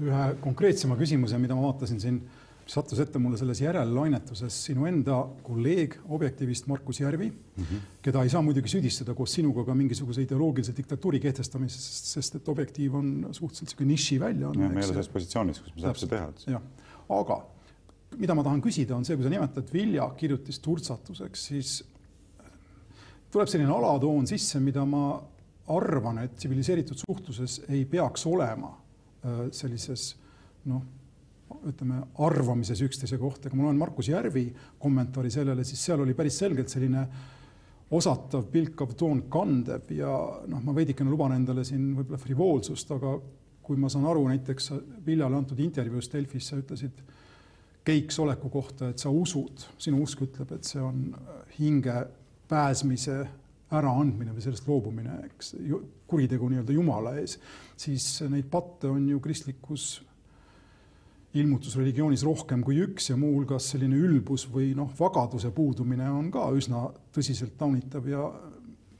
[0.00, 2.20] ühe konkreetsema küsimuse, mida ma vaatasin siin
[2.72, 7.80] sattus ette mulle selles järellainetuses sinu enda kolleeg Objektiivist Markus Järvi mm, -hmm.
[8.02, 12.94] keda ei saa muidugi süüdistada koos sinuga ka mingisuguse ideoloogilise diktatuuri kehtestamises, sest et Objektiiv
[12.94, 14.68] on suhteliselt niisugune niši väljaanne.
[14.68, 16.32] me ei ole selles positsioonis, kus me saame seda teha.
[16.56, 16.62] jah,
[17.08, 17.42] aga
[18.18, 21.84] mida ma tahan küsida, on see, kui sa nimetad Vilja kirjutis turtsatuseks, siis
[23.32, 25.20] tuleb selline alatoon sisse, mida ma
[25.72, 30.16] arvan, et tsiviliseeritud suhtluses ei peaks olema äh, sellises
[30.64, 30.82] noh
[31.68, 34.46] ütleme, arvamises üksteise kohta, kui ma loen Markus Järvi
[34.80, 37.06] kommentaari sellele, siis seal oli päris selgelt selline
[37.92, 40.12] osatav, pilkav toon kandev ja
[40.48, 43.16] noh, ma veidikene luban endale siin võib-olla frivoolsust, aga
[43.62, 44.72] kui ma saan aru näiteks
[45.06, 47.02] Viljale antud intervjuus Delfis, sa ütlesid
[47.84, 51.04] keiks oleku kohta, et sa usud, sinu usk ütleb, et see on
[51.58, 51.94] hinge
[52.50, 53.18] pääsmise
[53.72, 55.54] äraandmine või sellest loobumine, eks,
[56.08, 57.38] kuritegu nii-öelda Jumala ees,
[57.78, 60.02] siis neid patte on ju kristlikus
[61.38, 66.84] ilmutusreligioonis rohkem kui üks ja muuhulgas selline ülbus või noh, vagaduse puudumine on ka üsna
[67.14, 68.26] tõsiselt taunitav ja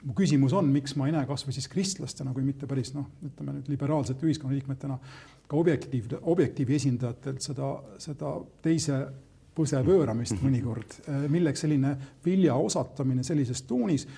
[0.02, 3.58] mu küsimus on, miks ma ei näe kasvõi siis kristlastena, kui mitte päris noh, ütleme
[3.58, 4.98] nüüd liberaalsete ühiskonnaliikmetena
[5.46, 9.04] ka objektiiv, objektiivi esindajatelt seda, seda teise
[9.52, 10.98] põse pööramist mõnikord,
[11.32, 14.08] milleks selline vilja osatamine sellises toonis,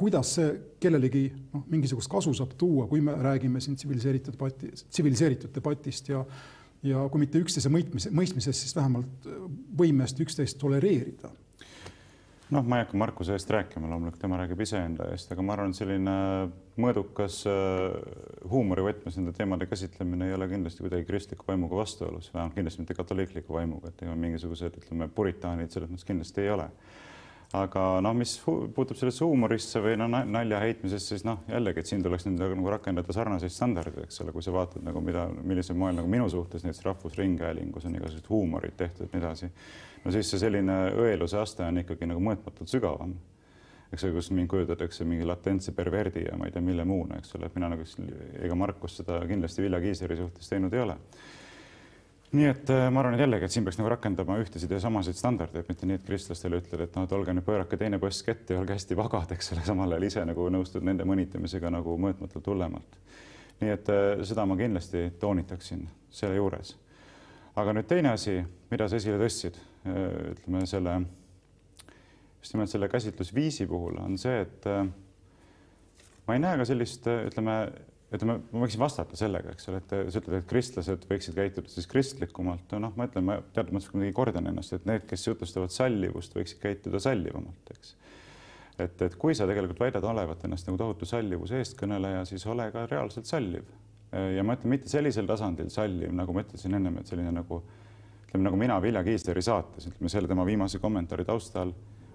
[0.00, 5.52] kuidas see kellelegi noh, mingisugust kasu saab tuua, kui me räägime siin tsiviliseeritud debati, tsiviliseeritud
[5.54, 6.24] debatist ja
[6.86, 9.28] ja kui mitte üksteise mõistmise, mõistmisest, siis vähemalt
[9.78, 11.30] võimest üksteist tolereerida.
[12.50, 15.74] noh, ma ei hakka Markuse eest rääkima, loomulikult tema räägib iseenda eest, aga ma arvan,
[15.76, 16.14] selline
[16.80, 17.98] mõõdukas äh,
[18.50, 23.54] huumorivõtmes nende teemade käsitlemine ei ole kindlasti kuidagi kristliku vaimuga vastuolus, vähemalt kindlasti mitte katoliikliku
[23.54, 26.70] vaimuga, et ega mingisugused, ütleme, puritaanid selles mõttes kindlasti ei ole
[27.56, 32.04] aga noh, mis puutub sellesse huumorisse või no nalja heitmisesse, siis noh, jällegi, et siin
[32.04, 35.98] tuleks nüüd nagu rakendada sarnaseid standardeid, eks ole, kui sa vaatad nagu mida, millisel moel
[35.98, 39.50] nagu minu suhtes näiteks Rahvusringhäälingus on igasugused huumorid tehtud ja nii edasi.
[40.04, 43.16] no siis see selline õeluse aste on ikkagi nagu mõõtmatult sügavam.
[43.90, 47.34] eks ole, kus mind kujutatakse mingi latentse perverdi ja ma ei tea, mille muuna, eks
[47.34, 47.82] ole, et mina nagu,
[48.38, 50.98] ega Markus seda kindlasti Vilja Kiisleri suhtes teinud ei ole
[52.30, 55.18] nii et äh, ma arvan, et jällegi, et siin peaks nagu rakendama ühtesid ja samasid
[55.18, 58.54] standardeid, mitte nii, et kristlastele ütled, et noh, et olge nüüd pöörake teine põsk ette
[58.54, 62.52] ja olge hästi vagad, eks ole, samal ajal ise nagu nõustud nende mõnitamisega nagu mõõtmatult
[62.52, 63.00] hullemalt.
[63.60, 66.76] nii et äh, seda ma kindlasti toonitaksin selle juures.
[67.58, 68.38] aga nüüd teine asi,
[68.70, 69.58] mida sa esile tõstsid,
[69.90, 70.00] äh,
[70.36, 71.00] ütleme selle,
[72.38, 74.70] just nimelt selle käsitlusviisi puhul on see, et
[76.26, 77.56] ma ei näe ka sellist, ütleme
[78.10, 81.86] ütleme, ma võiksin vastata sellega, eks ole, et sa ütled, et kristlased võiksid käituda siis
[81.90, 82.72] kristlikumalt.
[82.82, 86.62] noh, ma ütlen, ma teatud mõttes kuidagi kordan ennast, et need, kes jutustavad sallivust, võiksid
[86.62, 87.94] käituda sallivamalt, eks.
[88.78, 92.86] et, et kui sa tegelikult väidad olevat ennast nagu tohutu sallivuse eestkõneleja, siis ole ka
[92.90, 93.70] reaalselt salliv.
[94.10, 97.62] ja ma ütlen mitte sellisel tasandil salliv, nagu ma ütlesin ennem, et selline nagu
[98.26, 101.70] ütleme, nagu mina Vilja Kiisleri saates, ütleme selle tema viimase kommentaari taustal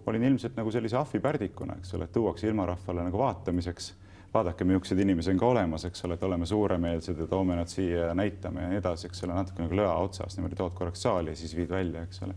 [0.05, 3.93] olin ilmselt nagu sellise ahvipärdikuna, eks ole, tuuakse ilmarahvale nagu vaatamiseks
[4.36, 8.10] vaadake, millised inimesed on ka olemas, eks ole, et oleme suuremeelsed ja toome nad siia
[8.10, 11.34] ja näitame ja nii edasi, eks ole, natuke nagu lõa otsas niimoodi tood korraks saali
[11.34, 12.36] ja siis viid välja, eks ole.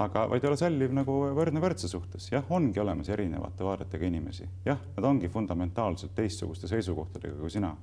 [0.00, 4.80] aga vaid olla salliv nagu võrdne võrdse suhtes, jah, ongi olemas erinevate vaadetega inimesi, jah,
[4.96, 7.74] nad ongi fundamentaalselt teistsuguste seisukohtadega kui sina.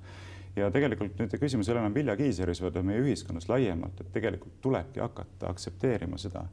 [0.58, 4.56] Ja tegelikult nüüd küsimus ei ole enam Vilja Kiisleris, vaid meie ühiskonnas laiemalt, et tegelikult
[4.62, 6.48] tulebki hakata aktsepteerima seda,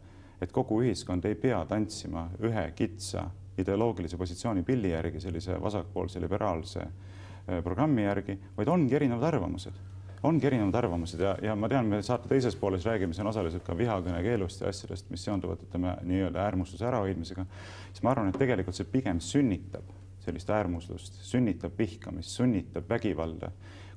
[0.45, 6.85] et kogu ühiskond ei pea tantsima ühe kitsa ideoloogilise positsiooni pilli järgi, sellise vasakpoolse liberaalse
[6.85, 9.83] äh, programmi järgi, vaid ongi erinevad arvamused.
[10.25, 13.77] Ongi erinevad arvamused ja, ja ma tean, me saate teises pooles räägime siin osaliselt ka
[13.77, 17.45] vihakõne keelust ja asjadest, mis seonduvad, ütleme nii-öelda äärmusluse ärahoidmisega,
[17.91, 19.93] siis ma arvan, et tegelikult see pigem sünnitab
[20.25, 23.51] sellist äärmuslust, sünnitab vihkamist, sünnitab vägivalda,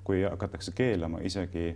[0.03, 1.69] kui hakatakse keelama isegi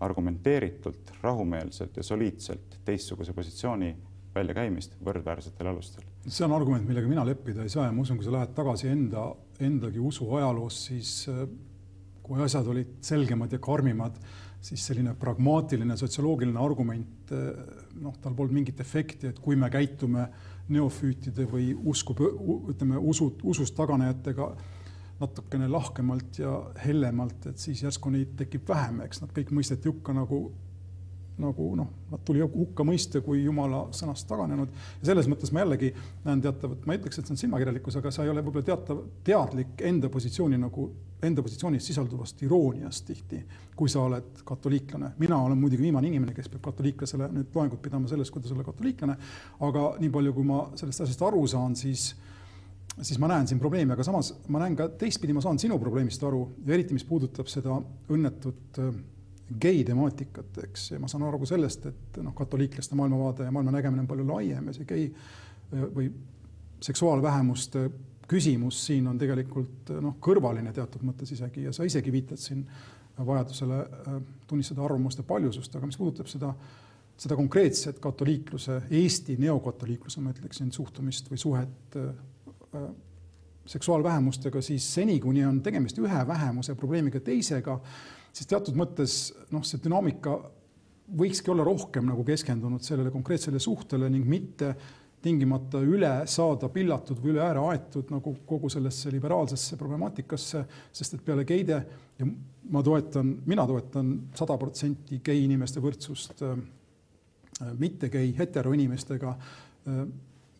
[0.00, 3.94] argumenteeritult, rahumeelselt ja soliidselt teistsuguse positsiooni
[4.36, 6.06] väljakäimist võrdväärsetel alustel.
[6.26, 8.90] see on argument, millega mina leppida ei saa ja ma usun, kui sa lähed tagasi
[8.92, 9.28] enda,
[9.60, 11.46] endagi usu ajaloos, siis äh,
[12.26, 14.18] kui asjad olid selgemad ja karmimad,
[14.66, 17.50] siis selline pragmaatiline sotsioloogiline argument, äh,
[18.02, 20.28] noh, tal polnud mingit efekti, et kui me käitume
[20.72, 22.16] neofüütide või usku,
[22.72, 24.50] ütleme usud, usust taganejatega
[25.20, 30.12] natukene lahkemalt ja hellemalt, et siis järsku neid tekib vähem, eks nad kõik mõisteti hukka
[30.16, 30.40] nagu
[31.42, 35.90] nagu noh, nad tuli hukka mõista kui jumala sõnast taganenud ja selles mõttes ma jällegi
[36.24, 39.82] näen teatavat, ma ütleks, et see on silmakirjalikkus, aga sa ei ole võib-olla teatav, teadlik
[39.90, 40.86] enda positsiooni nagu,
[41.26, 43.42] enda positsioonis sisalduvast irooniast tihti,
[43.76, 45.12] kui sa oled katoliiklane.
[45.18, 49.16] mina olen muidugi viimane inimene, kes peab katoliiklasele nüüd loengut pidama sellest, kuidas olla katoliiklane,
[49.68, 52.14] aga nii palju, kui ma sellest asjast aru saan, siis
[53.02, 56.22] siis ma näen siin probleemi, aga samas ma näen ka teistpidi, ma saan sinu probleemist
[56.24, 57.76] aru ja eriti, mis puudutab seda
[58.08, 58.80] õnnetut
[59.60, 63.76] gei temaatikat, eks, ja ma saan aru ka sellest, et noh, katoliiklaste maailmavaade ja maailma
[63.76, 65.06] nägemine on palju laiem ja see gei
[65.70, 66.10] või
[66.82, 67.88] seksuaalvähemuste
[68.26, 72.64] küsimus siin on tegelikult noh, kõrvaline teatud mõttes isegi ja sa isegi viitad siin
[73.16, 76.52] vajadusele äh, tunnistada arvamuste paljusust, aga mis puudutab seda,
[77.16, 82.88] seda konkreetset katoliikluse, Eesti neokatoliikluse, ma ütleksin, suhtumist või suhet äh,
[83.66, 87.78] seksuaalvähemustega, siis seni, kuni on tegemist ühe vähemuse probleemiga teisega,
[88.36, 89.16] siis teatud mõttes
[89.54, 90.36] noh, see dünaamika
[91.16, 94.74] võikski olla rohkem nagu keskendunud sellele konkreetsele suhtele ning mitte
[95.22, 100.62] tingimata üle saada pillatud või üle ääre aetud nagu kogu sellesse liberaalsesse problemaatikasse,
[100.94, 101.80] sest et peale geide
[102.18, 102.28] ja
[102.70, 106.58] ma toetan, mina toetan sada protsenti gei inimeste võrdsust äh,
[107.80, 110.04] mitte gei heteroinimestega äh,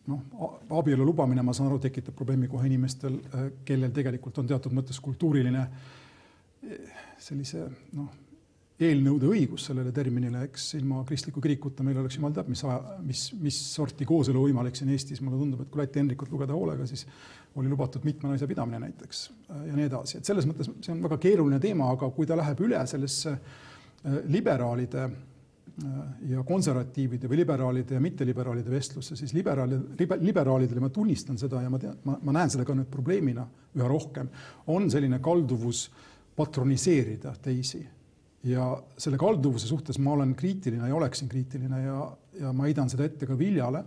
[0.07, 4.75] noh, abielu lubamine, ma saan aru, tekitab probleemi kohe inimestel, äh, kellel tegelikult on teatud
[4.75, 5.67] mõttes kultuuriline
[7.21, 7.65] sellise
[7.97, 8.09] noh,
[8.77, 12.61] eelnõude õigus sellele terminile, eks ilma kristliku kirikuta meil oleks jumal teab, mis,
[13.05, 16.85] mis, mis sorti kooselu võimalik siin Eestis, mulle tundub, et kui Läti Henrikut lugeda hoolega,
[16.89, 17.07] siis
[17.57, 21.17] oli lubatud mitme naise pidamine näiteks ja nii edasi, et selles mõttes see on väga
[21.23, 25.95] keeruline teema, aga kui ta läheb üle sellesse äh, liberaalide äh,
[26.35, 29.79] ja konservatiivide või liberaalide ja mitteliberaalide vestlusse, siis liberaali,
[30.21, 33.89] liberaalidele ma tunnistan seda ja ma tean, ma, ma näen seda ka nüüd probleemina üha
[33.89, 34.29] rohkem,
[34.69, 35.87] on selline kalduvus
[36.37, 37.81] patroniseerida teisi
[38.47, 38.65] ja
[38.97, 42.01] selle kalduvuse suhtes ma olen kriitiline ja oleksin kriitiline ja,
[42.39, 43.81] ja ma heidan seda ette ka Viljale.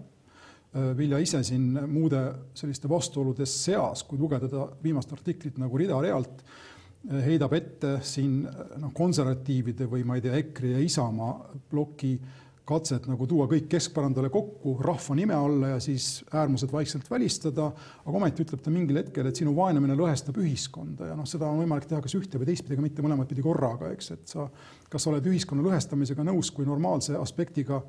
[0.74, 2.20] Äh, Vilja ise siin muude
[2.58, 8.92] selliste vastuolude seas, kui lugeda ta viimast artiklit nagu rida-realt, äh, heidab ette siin noh,
[8.94, 11.34] konservatiivide või ma ei tea, EKRE ja Isamaa
[11.70, 17.08] ploki äh, katset nagu tuua kõik keskpõrandale kokku rahva nime alla ja siis äärmused vaikselt
[17.10, 17.70] välistada,
[18.04, 21.62] aga ometi ütleb ta mingil hetkel, et sinu vaenamine lõhestab ühiskonda ja noh, seda on
[21.62, 24.46] võimalik teha kas ühte või teistpidi, aga mitte mõlemat pidi korraga, eks, et sa,
[24.92, 27.82] kas sa oled ühiskonna lõhestamisega nõus kui normaalse aspektiga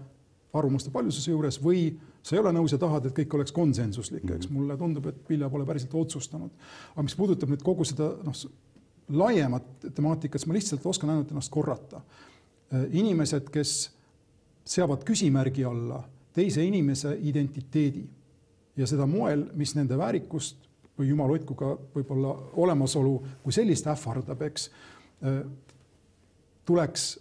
[0.57, 1.85] arvamuste paljususe juures või
[2.23, 4.57] sa ei ole nõus ja tahad, et kõik oleks konsensuslik, eks mhm.
[4.57, 6.51] mulle tundub, et Vilja pole päriselt otsustanud.
[6.95, 8.35] aga mis puudutab nüüd kogu seda noh,
[9.11, 12.01] laiemat temaatikat, siis ma lihtsalt oskan ainult ennast korrata.
[12.71, 13.91] inimesed, kes
[14.65, 18.03] seavad küsimärgi alla teise inimese identiteedi
[18.77, 20.69] ja seda moel, mis nende väärikust
[20.99, 24.69] või jumal hoidku ka võib-olla olemasolu kui sellist ähvardab, eks,
[25.25, 25.41] äh,
[26.65, 27.13] tuleks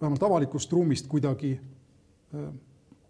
[0.00, 2.48] vähemalt avalikust ruumist kuidagi äh,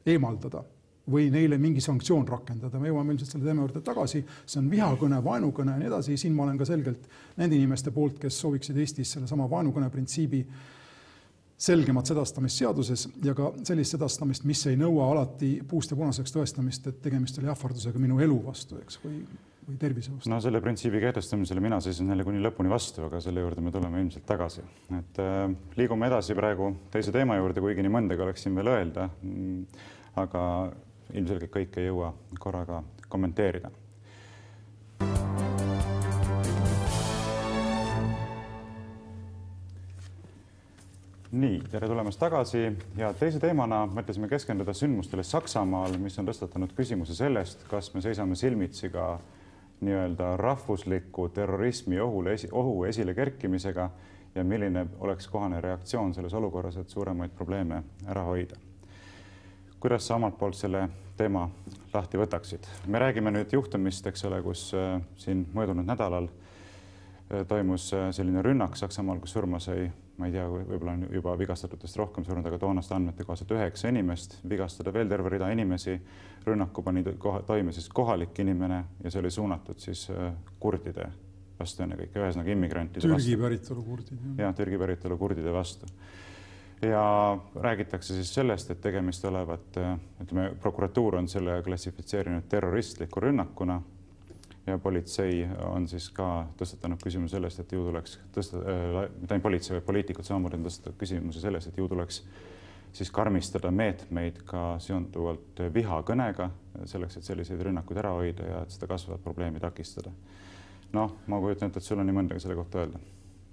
[0.07, 0.63] eemaldada
[1.09, 5.23] või neile mingi sanktsioon rakendada, me jõuame ilmselt selle teema juurde tagasi, see on vihakõne,
[5.25, 7.07] vaenukõne ja nii edasi, siin ma olen ka selgelt
[7.39, 10.67] nende inimeste poolt, kes sooviksid Eestis sellesama vaenukõne printsiibi äh,
[11.59, 16.87] selgemat sedastamist seaduses ja ka sellist sedastamist, mis ei nõua alati puust ja punaseks tõestamist,
[16.91, 19.17] et tegemist oli ähvardusega minu elu vastu, eks, või,
[19.67, 20.31] või tervise vastu.
[20.31, 24.05] no selle printsiibi kehtestamisele mina seisan jälle kuni lõpuni vastu, aga selle juurde me tuleme
[24.05, 24.63] ilmselt tagasi.
[25.01, 25.41] et äh,
[25.81, 29.11] liigume edasi praegu teise teema juurde, kuigi nii mõndagi oleks siin veel öelda.
[29.27, 29.67] Mm,
[30.23, 30.45] aga
[31.15, 33.71] ilmselgelt kõike ei jõua korraga kommenteerida
[41.33, 42.61] nii, tere tulemast tagasi
[42.97, 48.37] ja teise teemana mõtlesime keskenduda sündmustele Saksamaal, mis on tõstatanud küsimuse sellest, kas me seisame
[48.39, 49.19] silmitsi ka
[49.85, 53.91] nii-öelda rahvusliku terrorismi ohule ohu esile kerkimisega
[54.35, 58.57] ja milline oleks kohane reaktsioon selles olukorras, et suuremaid probleeme ära hoida.
[59.81, 61.51] kuidas sa omalt poolt selle teema
[61.93, 62.67] lahti võtaksid?
[62.87, 68.43] me räägime nüüd juhtumist, eks ole, kus äh, siin möödunud nädalal äh, toimus äh, selline
[68.43, 72.59] rünnak Saksamaal, kus surma sai ma ei tea, võib-olla on juba vigastatutest rohkem surnud, aga
[72.59, 75.99] toonaste andmete kohaselt üheksa inimest, vigastada veel terve rida inimesi.
[76.49, 77.03] rünnaku pani
[77.47, 81.11] toime siis kohalik inimene ja see oli suunatud siis äh, kurdide
[81.59, 83.29] vastu ennekõike, ühesõnaga immigrantide Türgi vastu.
[83.29, 84.25] Türgi päritolu kurdid.
[84.39, 85.87] jah, Türgi päritolu kurdide vastu.
[86.83, 87.05] ja
[87.55, 93.83] räägitakse siis sellest, et tegemist olevat, äh, ütleme, prokuratuur on selle klassifitseerinud terroristliku rünnakuna
[94.69, 99.47] ja politsei on siis ka tõstatanud küsimuse sellest, et ju tuleks tõsta äh,, mitte ainult
[99.49, 102.23] politsei, vaid poliitikud samamoodi on tõstatanud küsimuse sellest, et ju tuleks
[102.93, 106.51] siis karmistada meetmeid ka seonduvalt vihakõnega,
[106.89, 110.13] selleks, et selliseid rünnakuid ära hoida ja et seda kasvavat probleemi takistada.
[110.93, 113.01] noh, ma kujutan ette, et sul on nii mõndagi selle kohta öelda.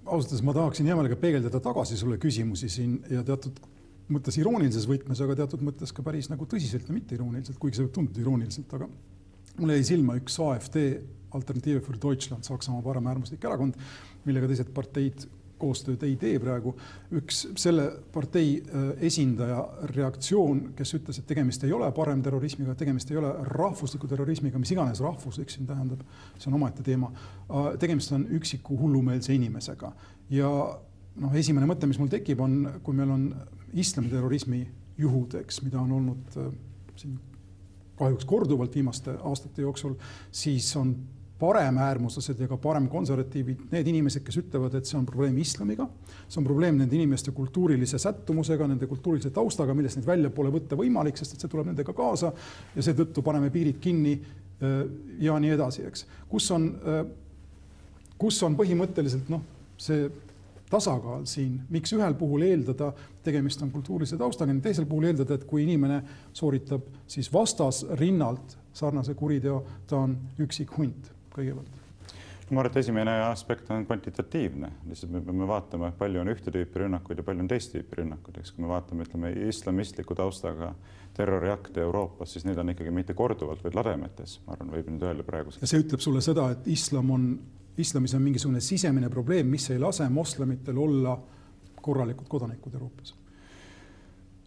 [0.04, 3.60] ausalt öeldes ma tahaksin hea meelega peegeldada tagasi sulle küsimusi siin ja teatud
[4.08, 7.86] mõttes iroonilises võtmes, aga teatud mõttes ka päris nagu tõsiselt ja mitte irooniliselt, kuigi see
[7.86, 8.88] võib tunduda irooniliselt, aga
[9.60, 10.82] mul jäi silma üks AfD,
[11.36, 13.74] Alternatiive für Deutschland, Saksamaa paremäärmuslik erakond,
[14.24, 15.26] millega teised parteid
[15.60, 16.74] koostööd ei tee praegu.
[17.16, 19.62] üks selle partei äh, esindaja
[19.94, 25.00] reaktsioon, kes ütles, et tegemist ei ole paremterrorismiga, tegemist ei ole rahvusliku terrorismiga, mis iganes
[25.04, 26.02] rahvuslik siin tähendab,
[26.36, 27.12] see on omaette teema.
[27.48, 29.92] Äh, tegemist on üksiku hullumeelse inimesega
[30.34, 30.50] ja
[31.16, 33.30] noh, esimene mõte, mis mul tekib, on, kui meil on
[33.76, 34.66] islamiterrorismi
[35.00, 36.52] juhud, eks, mida on olnud äh,
[37.00, 37.16] siin
[37.98, 39.94] kahjuks korduvalt viimaste aastate jooksul,
[40.30, 40.94] siis on
[41.38, 45.84] paremäärmuslased ja ka paremkonservatiivid need inimesed, kes ütlevad, et see on probleem islamiga,
[46.28, 51.20] see on probleem nende inimeste kultuurilise sättumusega, nende kultuurilise taustaga, millest neid väljapoole võtta võimalik,
[51.20, 52.32] sest et see tuleb nendega kaasa
[52.76, 54.78] ja seetõttu paneme piirid kinni äh,
[55.28, 56.06] ja nii edasi, eks.
[56.32, 57.02] kus on, äh,
[58.16, 59.44] kus on põhimõtteliselt noh,
[59.76, 60.08] see
[60.70, 62.92] tasakaal siin, miks ühel puhul eeldada,
[63.26, 66.02] tegemist on kultuurilise taustaga, teisel puhul eeldada, et kui inimene
[66.34, 71.82] sooritab siis vastasrinnalt sarnase kuriteo, ta on üksik hunt kõigepealt.
[72.46, 76.84] Ma arvan, et esimene aspekt on kvantitatiivne, lihtsalt me peame vaatama, palju on ühte tüüpi
[76.84, 80.70] rünnakuid ja palju on teist tüüpi rünnakuid, eks kui me vaatame, ütleme islamistliku taustaga
[81.16, 85.26] terroriakte Euroopas, siis need on ikkagi mitte korduvalt, vaid lademetes, ma arvan, võib nüüd öelda
[85.26, 85.56] praegu.
[85.58, 87.26] ja see ütleb sulle seda, et islam on
[87.78, 91.18] islamis on mingisugune sisemine probleem, mis ei lase moslemitel olla
[91.82, 93.14] korralikud kodanikud Euroopas?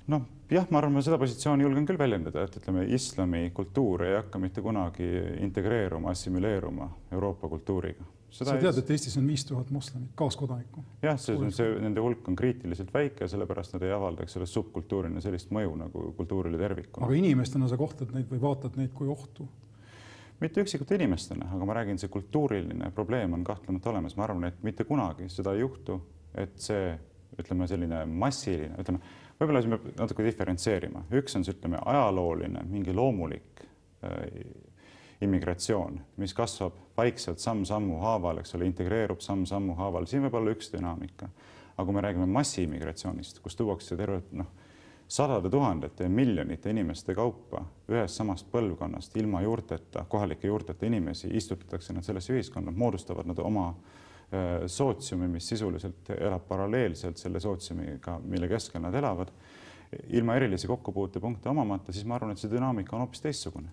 [0.10, 4.16] noh, jah, ma arvan, ma seda positsiooni julgen küll väljendada, et ütleme, islami kultuur ei
[4.18, 5.10] hakka mitte kunagi
[5.46, 8.08] integreeruma, assimileeruma Euroopa kultuuriga.
[8.34, 10.84] sa tead, et Eestis on viis tuhat moslemit, kaaskodanikku?
[11.06, 15.22] jah, see, see, nende hulk on kriitiliselt väike, sellepärast nad ei avalda, eks ole, subkultuurina
[15.22, 17.08] sellist mõju nagu kultuurile tervikuna.
[17.08, 19.48] aga inimestena sa kohtad neid või vaatad neid kui ohtu?
[20.40, 24.64] Mitte üksikute inimestena, aga ma räägin, see kultuuriline probleem on kahtlemata olemas, ma arvan, et
[24.64, 26.00] mitte kunagi seda ei juhtu,
[26.38, 26.94] et see
[27.40, 29.02] ütleme, selline massiline, ütleme,
[29.40, 33.64] võib-olla siin peab natuke diferentseerima, üks on see, ütleme, ajalooline, mingi loomulik
[34.08, 34.18] äh,
[35.24, 40.72] immigratsioon, mis kasvab vaikselt samm-sammu haaval, eks ole, integreerub samm-sammu haaval, siin võib olla üks
[40.74, 41.30] dünaamika.
[41.80, 44.48] aga kui me räägime massiimmigratsioonist, kus tuuakse terve noh
[45.10, 51.94] sadade tuhandete ja miljonite inimeste kaupa ühest samast põlvkonnast ilma juurteta, kohalike juurteta inimesi, istutatakse
[51.98, 53.72] nad sellesse ühiskonda, moodustavad nad oma
[54.68, 59.32] sootsiumi, mis sisuliselt elab paralleelselt selle sootsiumiga, mille keskel nad elavad,
[60.14, 63.72] ilma erilisi kokkupuutepunkte omamata, siis ma arvan, et see dünaamika on hoopis teistsugune.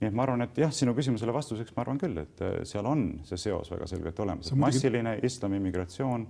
[0.00, 3.06] nii et ma arvan, et jah, sinu küsimusele vastuseks ma arvan küll, et seal on
[3.24, 6.26] see seos väga selgelt olemas, et massiline islami immigratsioon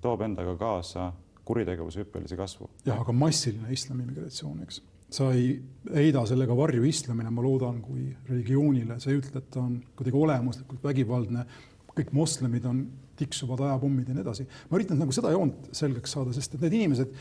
[0.00, 1.10] toob endaga kaasa
[1.44, 2.68] kuritegevuse hüppelise kasvu.
[2.86, 4.80] jah, aga massiline islami immigratsioon, eks.
[5.14, 5.54] sa ei
[5.94, 10.20] heida sellega varju islamile, ma loodan, kui religioonile, sa ei ütle, et ta on kuidagi
[10.20, 11.46] olemuslikult vägivaldne,
[11.94, 12.84] kõik moslemid on
[13.18, 14.46] tiksuvad ajapommid ja nii edasi.
[14.70, 17.12] ma üritan nagu seda joont selgeks saada, sest et need inimesed,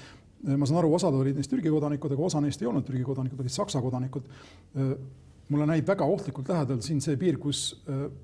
[0.58, 3.44] ma saan aru, osad olid neist Türgi kodanikud, aga osa neist ei olnud Türgi kodanikud,
[3.44, 4.26] olid Saksa kodanikud.
[5.54, 7.66] Mulle näib väga ohtlikult lähedal siin see piir, kus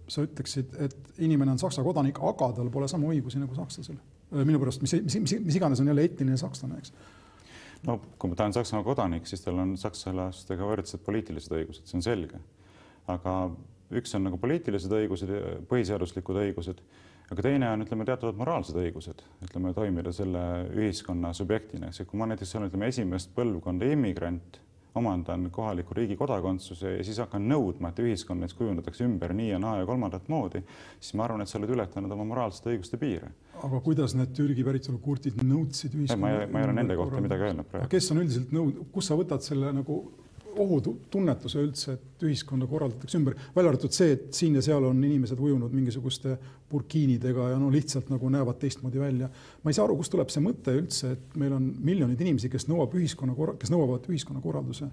[0.10, 3.98] sa ütleksid, et inimene on Saksa kodanik, aga tal pole sama õigusi nagu sakslasel
[4.30, 6.94] Äh, minu pärast, mis, mis, mis, mis iganes on jälle etniline sakslane, eks.
[7.88, 12.06] no kui ta on Saksamaa kodanik, siis tal on saksalastega võrdsed poliitilised õigused, see on
[12.06, 12.42] selge.
[13.10, 13.36] aga
[13.98, 15.34] üks on nagu poliitilised õigused,
[15.72, 16.84] põhiseaduslikud õigused,
[17.34, 20.44] aga teine on, ütleme, teatavad moraalsed õigused, ütleme, toimida selle
[20.78, 24.62] ühiskonna subjektina, kui ma näiteks olen, ütleme, esimest põlvkonda immigrant
[24.96, 29.60] omandan kohaliku riigi kodakondsuse ja siis hakkan nõudma, et ühiskond näiteks kujundatakse ümber nii ja
[29.62, 30.64] naa ja kolmandat moodi,
[31.00, 33.32] siis ma arvan, et sa oled ületanud oma moraalsete õiguste piire.
[33.64, 36.48] aga kuidas need Türgi päritolu kurdid nõudsid ühiskonna?
[36.48, 37.92] ma ei ole nende kohta midagi öelnud praegu.
[37.92, 40.02] kes on üldiselt nõud-, kust sa võtad selle nagu
[40.58, 45.40] ohutunnetuse üldse, et ühiskonda korraldatakse ümber, välja arvatud see, et siin ja seal on inimesed
[45.40, 46.38] ujunud mingisuguste
[46.70, 49.30] burkiinidega ja no lihtsalt nagu näevad teistmoodi välja.
[49.64, 52.68] ma ei saa aru, kust tuleb see mõte üldse, et meil on miljoneid inimesi, kes
[52.70, 54.90] nõuab ühiskonna, kes nõuavad ühiskonnakorralduse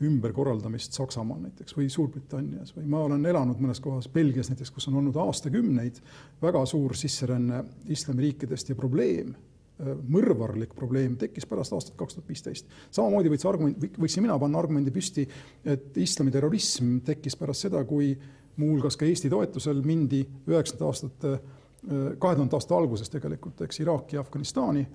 [0.00, 4.96] ümberkorraldamist Saksamaal näiteks või Suurbritannias või ma olen elanud mõnes kohas Belgias näiteks, kus on
[5.00, 6.00] olnud aastakümneid
[6.42, 9.34] väga suur sisseränne islamiriikidest ja probleem
[9.80, 12.66] mõrvarlik probleem tekkis pärast aastat kaks tuhat viisteist.
[12.90, 15.26] samamoodi võiks argument, võiksin mina panna argumendi püsti,
[15.64, 18.12] et islamiterrorism tekkis pärast seda, kui
[18.60, 24.16] muuhulgas ka Eesti toetusel mindi üheksakümnendate aastate, äh, kahe tuhandete aasta alguses tegelikult, eks Iraaki
[24.16, 24.86] ja Afganistani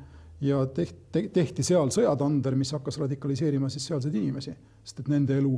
[0.41, 5.53] ja tehti, tehti seal sõjatander, mis hakkas radikaliseerima siis sealseid inimesi, sest et nende elu,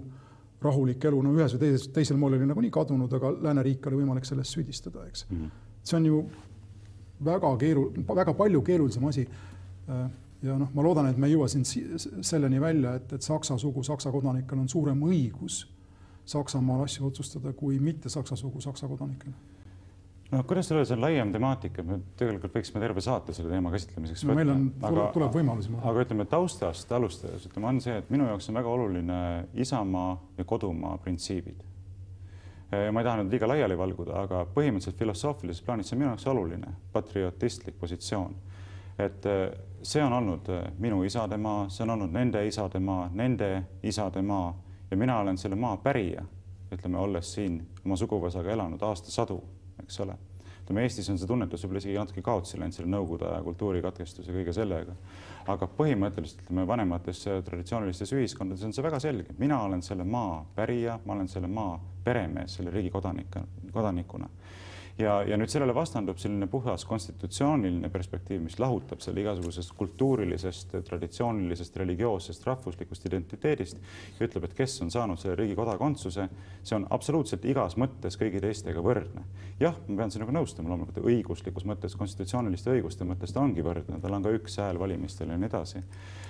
[0.62, 4.26] rahulik elu, no ühes või teises, teisel moel oli nagunii kadunud, aga lääneriike oli võimalik
[4.26, 5.38] selles süüdistada, eks mm.
[5.38, 5.82] -hmm.
[5.84, 6.22] see on ju
[7.26, 9.28] väga keeru-, väga palju keerulisem asi.
[10.44, 13.82] Ja noh, ma loodan, et me ei jõua siin selleni välja, et, et saksa sugu
[13.84, 15.66] saksa kodanikel on suurem õigus
[16.28, 19.32] Saksamaal asju otsustada kui mitte saksa sugu saksa kodanikel
[20.32, 24.26] no kuidas öelda, see on laiem temaatika, me tegelikult võiksime terve saate selle teema käsitlemiseks
[24.26, 24.42] no, võtta.
[24.42, 25.72] meil on, tuleb, tuleb võimalusi.
[25.80, 29.20] aga ütleme taustast alustades, ütleme, on see, et minu jaoks on väga oluline
[29.66, 31.64] isamaa ja kodumaa printsiibid
[32.72, 36.28] ma ei taha nüüd liiga laiali valguda, aga põhimõtteliselt filosoofilises plaanis see on minu jaoks
[36.28, 38.36] oluline patriootistlik positsioon.
[39.00, 39.52] et äh,
[39.82, 44.22] see on olnud äh, minu isade maa, see on olnud nende isade maa, nende isade
[44.22, 44.56] maa
[44.92, 46.24] ja mina olen selle maa pärija,
[46.72, 49.42] ütleme, olles siin oma suguvõsaga elanud aastasadu,
[49.84, 50.18] eks ole.
[50.64, 54.56] ütleme, Eestis on see tunnetus võib-olla isegi natuke kaotsi läinud selle nõukogude aja kultuurikatkestuse kõige
[54.56, 54.96] sellega.
[55.48, 61.00] Aga põhimõtteliselt ütleme, vanemates traditsioonilistes ühiskondades on see väga selge, mina olen selle maa pärija,
[61.06, 63.40] ma olen selle maa peremees selle riigi kodanik,
[63.72, 64.30] kodanikuna
[64.98, 71.78] ja, ja nüüd sellele vastandub selline puhas konstitutsiooniline perspektiiv, mis lahutab selle igasugusest kultuurilisest, traditsioonilisest,
[71.82, 73.80] religioossest, rahvuslikust identiteedist
[74.18, 76.28] ja ütleb, et kes on saanud selle riigi kodakondsuse,
[76.64, 79.26] see on absoluutselt igas mõttes kõigi teistega võrdne.
[79.60, 84.18] jah, ma pean sinuga nõustuma, loomulikult õiguslikus mõttes, konstitutsiooniliste õiguste mõttes ta ongi võrdne, tal
[84.18, 85.84] on ka üks hääl valimistel ja nii edasi.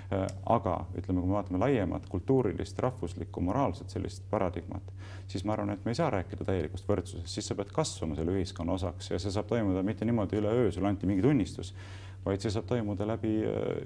[0.09, 4.93] Aga ütleme, kui me vaatame laiemat kultuurilist, rahvuslikku, moraalset sellist paradigmat,
[5.27, 8.35] siis ma arvan, et me ei saa rääkida täielikust võrdsusest, siis sa pead kasvama selle
[8.37, 11.73] ühiskonna ühiskonna osaks ja see saab toimuda mitte niimoodi üleöö, sulle anti mingi tunnistus,
[12.25, 13.81] vaid see saab toimuda läbi äh,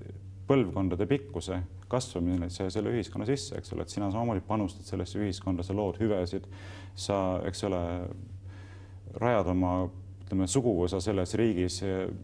[0.48, 1.62] põlvkondade pikkuse
[1.92, 6.48] kasvamine selle ühiskonna sisse, eks ole, et sina samamoodi panustad sellesse ühiskonda, sa lood hüvesid,
[6.96, 7.82] sa, eks ole,
[9.20, 9.90] rajad oma
[10.32, 11.82] ütleme, suguvõsa selles riigis,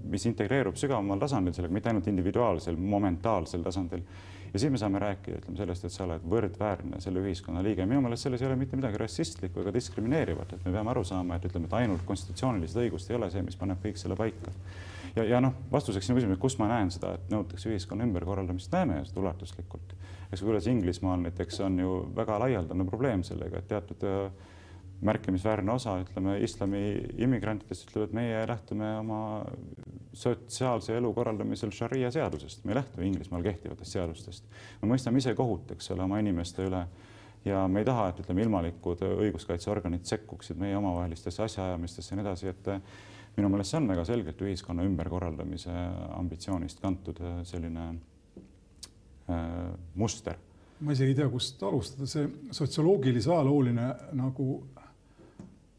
[0.08, 4.06] mis integreerub sügavamal tasandil sellega, mitte ainult individuaalsel, momentaalsel tasandil
[4.54, 7.86] ja siis me saame rääkida, ütleme sellest, et sa oled võrdväärne selle ühiskonna liige.
[7.86, 11.36] minu meelest selles ei ole mitte midagi rassistlikku ega diskrimineerivat, et me peame aru saama,
[11.36, 14.54] et ütleme, et ainult konstitutsioonilised õigused ei ole see, mis paneb kõik selle paika.
[15.16, 19.04] ja, ja noh, vastuseks sinu küsimusele, kus ma näen seda, et nõutakse ühiskonna ümberkorraldamist, näeme
[19.06, 19.96] seda ulatuslikult.
[20.32, 24.08] eks kuidas Inglismaal näiteks on ju väga laialdane probleem sellega, et teatud
[25.06, 26.82] märkimisväärne osa, ütleme, islami
[27.22, 29.20] immigrantidest ütleb, et meie lähtume oma
[30.18, 34.48] sotsiaalse elu korraldamisel šaria seadusest, me ei lähtu Inglismaal kehtivatest seadustest.
[34.82, 36.82] me mõistame ise kohut, eks ole, oma inimeste üle
[37.46, 42.50] ja me ei taha, et ütleme, ilmalikud õiguskaitseorganid sekkuksid meie omavahelistesse asjaajamistesse ja nii edasi,
[42.56, 42.72] et
[43.38, 45.74] minu meelest see on väga selgelt ühiskonna ümberkorraldamise
[46.18, 47.86] ambitsioonist kantud äh, selline
[49.30, 50.42] äh, muster.
[50.80, 53.88] ma isegi ei tea, kust alustada, see sotsioloogilise ajalooline
[54.18, 54.48] nagu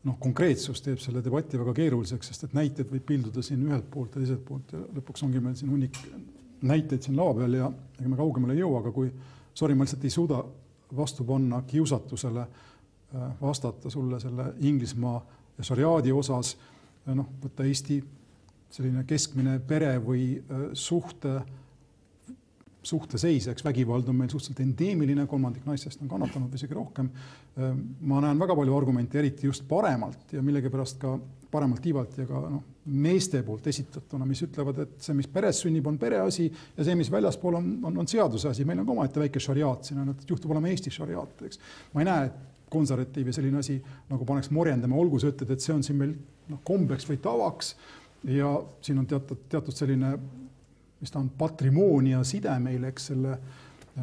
[0.07, 4.15] noh, konkreetsus teeb selle debati väga keeruliseks, sest et näiteid võib pilduda siin ühelt poolt
[4.15, 5.99] ja teiselt poolt ja lõpuks ongi meil siin hunnik
[6.63, 9.11] näiteid siin laua peal ja ega me kaugemale ei jõua, aga kui
[9.55, 10.43] sorry, ma lihtsalt ei suuda
[10.97, 15.19] vastu panna kiusatusele äh, vastata sulle selle Inglismaa
[15.59, 16.55] ja šariaadi osas,
[17.07, 18.01] äh, noh, võtta Eesti
[18.71, 21.41] selline keskmine pere või äh, suhte
[22.89, 27.11] suhteseis, eks vägivald on meil suhteliselt endeemiline, kolmandik naistest on kannatanud või isegi rohkem.
[27.59, 31.17] Ma näen väga palju argumente, eriti just paremalt ja millegipärast ka
[31.51, 35.87] paremalt tiivalt ja ka noh, meeste poolt esitatuna, mis ütlevad, et see, mis peres sünnib,
[35.89, 38.95] on pere asi ja see, mis väljaspool on, on, on seaduse asi, meil on ka
[38.95, 41.61] omaette väike šariaat siin et juhtub olema Eesti šariaat, eks.
[41.95, 43.79] ma ei näe, et konservatiiv ja selline asi
[44.11, 46.13] nagu paneks morjendama, olgu sa ütled, et see on siin meil
[46.53, 47.75] noh, kombeks või tavaks
[48.29, 48.53] ja
[48.85, 50.13] siin on teatud, teatud selline
[51.01, 53.39] mis ta on, patrimoonia side meil, eks selle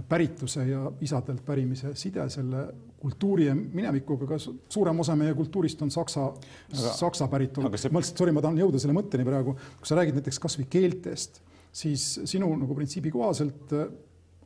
[0.09, 2.65] pärituse ja isadelt pärimise side selle
[2.99, 6.31] kultuuri ja minevikuga, ka suurem osa meie kultuurist on saksa,
[6.73, 7.69] saksa päritolu.
[7.77, 7.91] See...
[7.93, 11.41] ma lihtsalt, sorry, ma tahan jõuda selle mõtteni praegu, kui sa räägid näiteks kasvõi keeltest,
[11.75, 13.87] siis sinu nagu printsiibi kohaselt äh,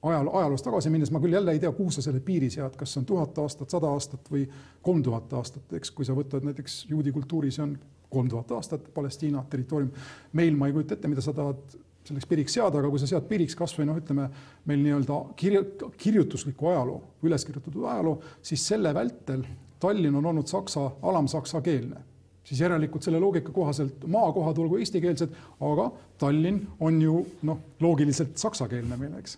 [0.01, 2.93] ajal, ajaloos tagasi minnes ma küll jälle ei tea, kuhu sa selle piiri sead, kas
[2.93, 4.45] see on tuhat aastat, sada aastat või
[4.85, 7.77] kolm tuhat aastat, eks, kui sa võtad näiteks juudi kultuuri, see on
[8.09, 9.91] kolm tuhat aastat Palestiina territoorium.
[10.33, 11.79] meil ma ei kujuta ette, mida sa tahad
[12.09, 14.27] selleks piiriks seada, aga kui sa sead piiriks kasvõi noh, ütleme
[14.69, 19.47] meil nii-öelda kirju-, kirjutusliku ajaloo, üles kirjutatud ajaloo, siis selle vältel
[19.79, 22.01] Tallinn on olnud saksa, alamsaksa keelne
[22.49, 25.35] siis järelikult selle loogika kohaselt maakohad olgu eestikeelsed,
[25.69, 29.37] aga Tallinn on ju noh, loogiliselt saksakeelne meil, eks.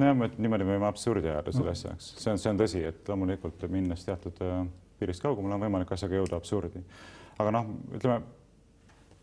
[0.00, 1.76] nojah, niimoodi me võime absurdi ajada selle no.
[1.76, 4.62] asja, eks see on, see on tõsi, et loomulikult minnes teatud äh,
[5.00, 6.82] piirist kaugemale on võimalik asjaga jõuda absurdi.
[7.38, 8.22] aga noh, ütleme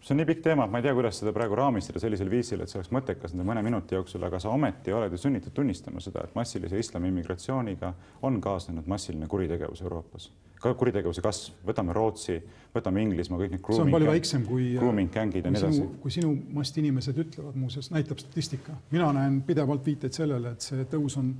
[0.01, 2.61] see on nii pikk teema, et ma ei tea, kuidas seda praegu raamistada sellisel viisil,
[2.63, 6.03] et see oleks mõttekas nende mõne minuti jooksul, aga sa ometi oled ju sunnitud tunnistama
[6.03, 7.93] seda, et massilise islami immigratsiooniga
[8.27, 10.31] on kaasnenud massiline kuritegevus Euroopas.
[10.57, 12.39] ka kuritegevuse kasv, võtame Rootsi,
[12.73, 15.83] võtame Inglismaa, kõik need see on palju väiksem kui grooming gängid ja nii edasi.
[16.01, 20.85] kui sinu mast inimesed ütlevad, muuseas näitab statistika, mina näen pidevalt viiteid sellele, et see
[20.89, 21.35] tõus on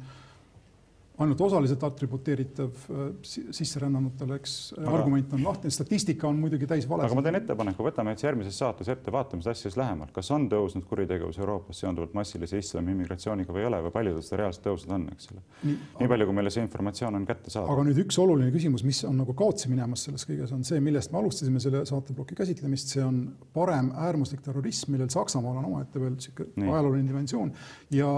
[1.17, 7.09] ainult osaliselt atributeeritav äh, sisserännanutele, eks aga, argument on lahtine, statistika on muidugi täis valesid.
[7.09, 10.29] aga ma teen ettepaneku, võtame jetzt järgmises saates ette, vaatame seda asja siis lähemalt, kas
[10.35, 14.41] on tõusnud kuritegevus Euroopas seonduvalt massilise islami immigratsiooniga või ei ole või palju ta seda
[14.43, 15.43] reaalselt tõusnud on, eks ole.
[15.63, 17.73] nii, nii palju, kui meile see informatsioon on kättesaadav.
[17.73, 21.13] aga nüüd üks oluline küsimus, mis on nagu kaotsi minemas selles kõiges, on see, millest
[21.13, 23.23] me alustasime selle saateploki käsitlemist, see on
[23.57, 27.53] parem äärmuslik terrorism, millel Saksamaal on omaette veel niisugune ajalooline dimensioon
[27.95, 28.11] ja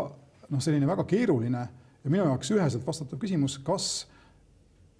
[0.49, 1.67] noh, selline väga keeruline
[2.03, 4.07] ja minu jaoks üheselt vastatav küsimus, kas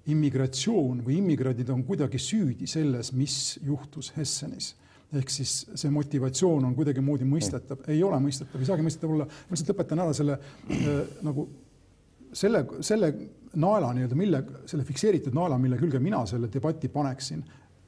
[0.09, 4.75] immigratsioon või immigrandid on kuidagi süüdi selles, mis juhtus Hessenis
[5.09, 9.25] ehk siis see motivatsioon on kuidagimoodi mõistetav, ei ole mõistetav, ei saagi mõistetav olla.
[9.25, 11.47] ma lihtsalt lõpetan ära selle äh, nagu
[12.33, 13.09] selle, selle
[13.57, 17.43] naela nii-öelda, mille, selle fikseeritud naela, mille külge mina selle debati paneksin,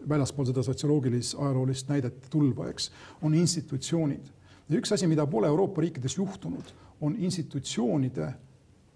[0.10, 2.90] väljaspool seda sotsioloogilist ajaloolist näidet tulva, eks,
[3.22, 4.32] on institutsioonid.
[4.70, 8.32] ja üks asi, mida pole Euroopa riikides juhtunud, on institutsioonide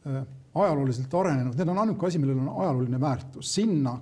[0.06, 3.98] ajalooliselt arenenud, need on ainuke asi, millel on ajalooline väärtus, sinna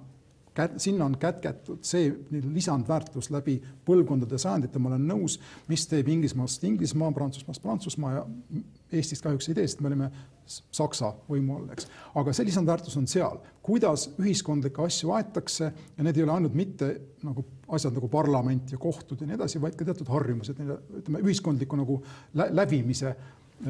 [0.77, 7.11] sinna on kätketud see lisandväärtus läbi põlvkondade, sajandite, ma olen nõus, mis teeb Inglismaast Inglismaa,
[7.11, 8.23] Prantsusmaast Prantsusmaa ja
[8.93, 10.11] Eestist kahjuks ei tee, sest me olime
[10.45, 11.87] Saksa võimu all, eks.
[12.19, 16.89] aga see lisandväärtus on seal, kuidas ühiskondlikke asju aetakse ja need ei ole ainult mitte
[17.23, 20.59] nagu asjad nagu parlament ja kohtud ja nii edasi, vaid ka teatud harjumused,
[20.99, 22.01] ütleme ühiskondliku nagu
[22.35, 23.15] läbimise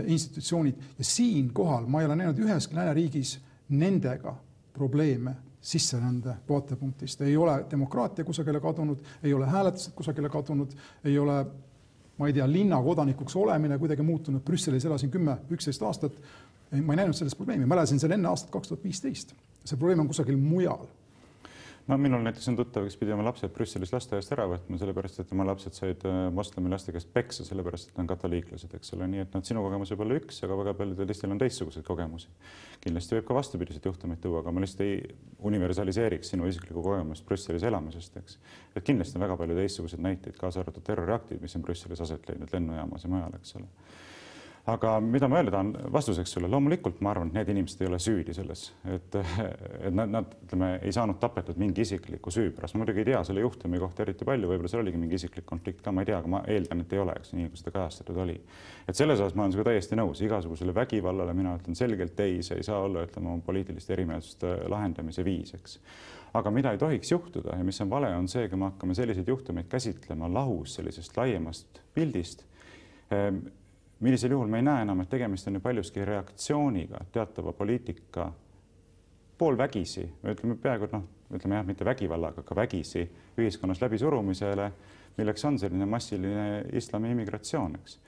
[0.05, 0.75] institutsioonid.
[0.97, 3.39] Ja siinkohal ma ei ole näinud üheski lääneriigis
[3.69, 4.35] nendega
[4.73, 10.73] probleeme sisserände vaatepunktist, ei ole demokraatia kusagile kadunud, ei ole hääletused kusagile kadunud,
[11.03, 11.45] ei ole
[12.17, 16.19] ma ei tea, linnakodanikuks olemine kuidagi muutunud, Brüsselis elasin kümme, üksteist aastat.
[16.73, 19.33] ma ei näinud selles probleemi, ma elasin seal enne aastat kaks tuhat viisteist.
[19.65, 20.87] see probleem on kusagil mujal
[21.87, 25.29] no minul näiteks on tuttav, kes pidi oma lapsed Brüsselis lasteaiast ära võtma, sellepärast et
[25.29, 29.07] tema lapsed said äh, moslemi laste käest peksa, sellepärast et nad on katoliiklased, eks ole,
[29.11, 32.31] nii et noh, sinu kogemus võib olla üks, aga väga paljudel teistel on teistsuguseid kogemusi.
[32.85, 34.95] kindlasti võib ka vastupidiseid juhtumeid tuua, aga ma lihtsalt ei
[35.51, 38.39] universaliseeriks sinu isiklikku kogemust Brüsselis elamisest, eks.
[38.75, 42.55] et kindlasti on väga palju teistsuguseid näiteid, kaasa arvatud terroriaktid, mis on Brüsselis aset leidnud
[42.55, 43.67] lennujaamas ja mujal, eks ole
[44.71, 47.97] aga mida ma öelda tahan vastuseks sulle, loomulikult ma arvan, et need inimesed ei ole
[47.99, 52.77] süüdi selles, et, et nad, nad ütleme, ei saanud tapetud mingi isikliku süü pärast.
[52.77, 55.81] ma muidugi ei tea selle juhtumi kohta eriti palju, võib-olla seal oligi mingi isiklik konflikt
[55.83, 58.21] ka, ma ei tea, aga ma eeldan, et ei ole, eks nii, kui seda kajastatud
[58.23, 58.37] oli.
[58.87, 62.61] et selles osas ma olen sinuga täiesti nõus, igasugusele vägivallale mina ütlen selgelt ei, see
[62.61, 65.75] ei saa olla, ütleme, poliitiliste erimeelsuste lahendamise viis, eks
[66.39, 69.27] aga mida ei tohiks juhtuda ja mis on vale, on see, kui me hakkame selliseid
[69.27, 72.41] juhtumeid käsitlema lahus sellisest laiemast pildist
[73.11, 73.43] ehm,
[73.99, 78.31] millisel juhul me ei näe enam, et tegemist on ju paljuski reaktsiooniga teatava poliitika
[79.37, 83.03] poolvägisi, ütleme peaaegu noh, ütleme jah, mitte vägivallaga, aga vägisi
[83.39, 84.71] ühiskonnas läbisurumisele,
[85.17, 87.99] milleks on selline massiline islami immigratsioon, eks.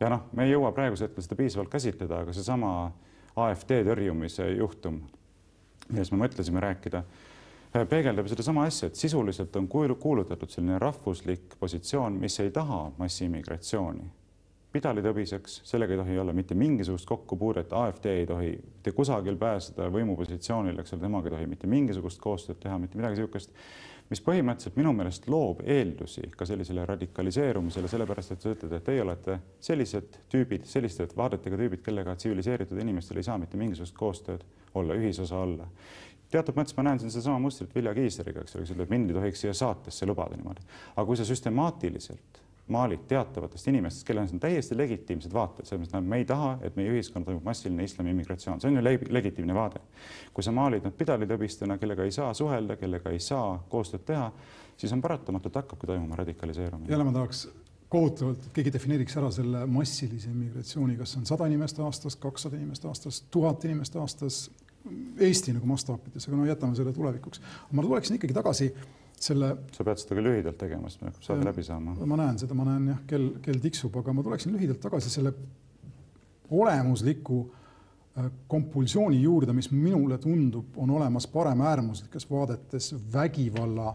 [0.00, 2.72] ja noh, me ei jõua praegusel hetkel seda piisavalt käsitleda, aga seesama
[3.42, 5.02] AfD tõrjumise juhtum,
[5.88, 7.04] millest me mõtlesime rääkida,
[7.88, 14.10] peegeldab sedasama asja, et sisuliselt on kuulutatud selline rahvuslik positsioon, mis ei taha massiimmigratsiooni
[14.72, 20.82] pidalitõbiseks, sellega ei tohi olla mitte mingisugust kokkupuudet, AfD ei tohi mitte kusagil pääseda võimupositsioonile,
[20.82, 23.52] eks ole, temaga ei tohi mitte mingisugust koostööd teha, mitte midagi niisugust,
[24.10, 29.04] mis põhimõtteliselt minu meelest loob eeldusi ka sellisele radikaliseerumisele, sellepärast et sa ütled, et teie
[29.04, 34.44] olete sellised tüübid, selliste vaadetega tüübid, kellega tsiviliseeritud inimestel ei saa mitte mingisugust koostööd
[34.74, 35.68] olla, ühisosa olla
[36.32, 39.18] teatud mõttes ma näen siin sedasama mustrit Vilja Kiisleriga, eks ole, kes ütleb, mind ei
[39.18, 40.64] tohiks siia saatesse lubada niimoodi.
[40.96, 46.10] aga kui sa süstemaatiliselt maalid teatavatest inimestest, kellel on täiesti legitiimsed vaated, selles mõttes, et
[46.12, 48.84] me ei taha, et meie ühiskonnas toimub massiline islami immigratsioon, see on ju
[49.18, 49.82] legitiimne vaade.
[50.32, 54.30] kui sa maalid nad pidalitõbistena, kellega ei saa suhelda, kellega ei saa koostööd teha,
[54.76, 56.90] siis on paratamatult hakkabki toimuma radikaliseerumine.
[56.90, 57.48] jälle ma tahaks
[57.92, 62.84] kohutavalt, et keegi defineeriks ära selle massilise immigratsiooni, kas on sada inimest aastas, kakssada inimest
[62.88, 64.50] aastas, tuhat inimest aastas,
[65.22, 67.40] Eesti nagu mastaapides, aga no jätame selle tulevikuks.
[67.70, 68.72] ma tuleksin ikkagi tagasi
[69.22, 69.54] selle.
[69.72, 71.96] sa pead seda ka lühidalt tegema, sest me saade läbi saama.
[72.06, 75.34] ma näen seda, ma näen jah, kell, kell tiksub, aga ma tuleksin lühidalt tagasi selle
[76.52, 77.40] olemusliku
[78.18, 83.88] äh, kompulsiooni juurde, mis minule tundub, on olemas paremäärmuslikes vaadetes vägivalla,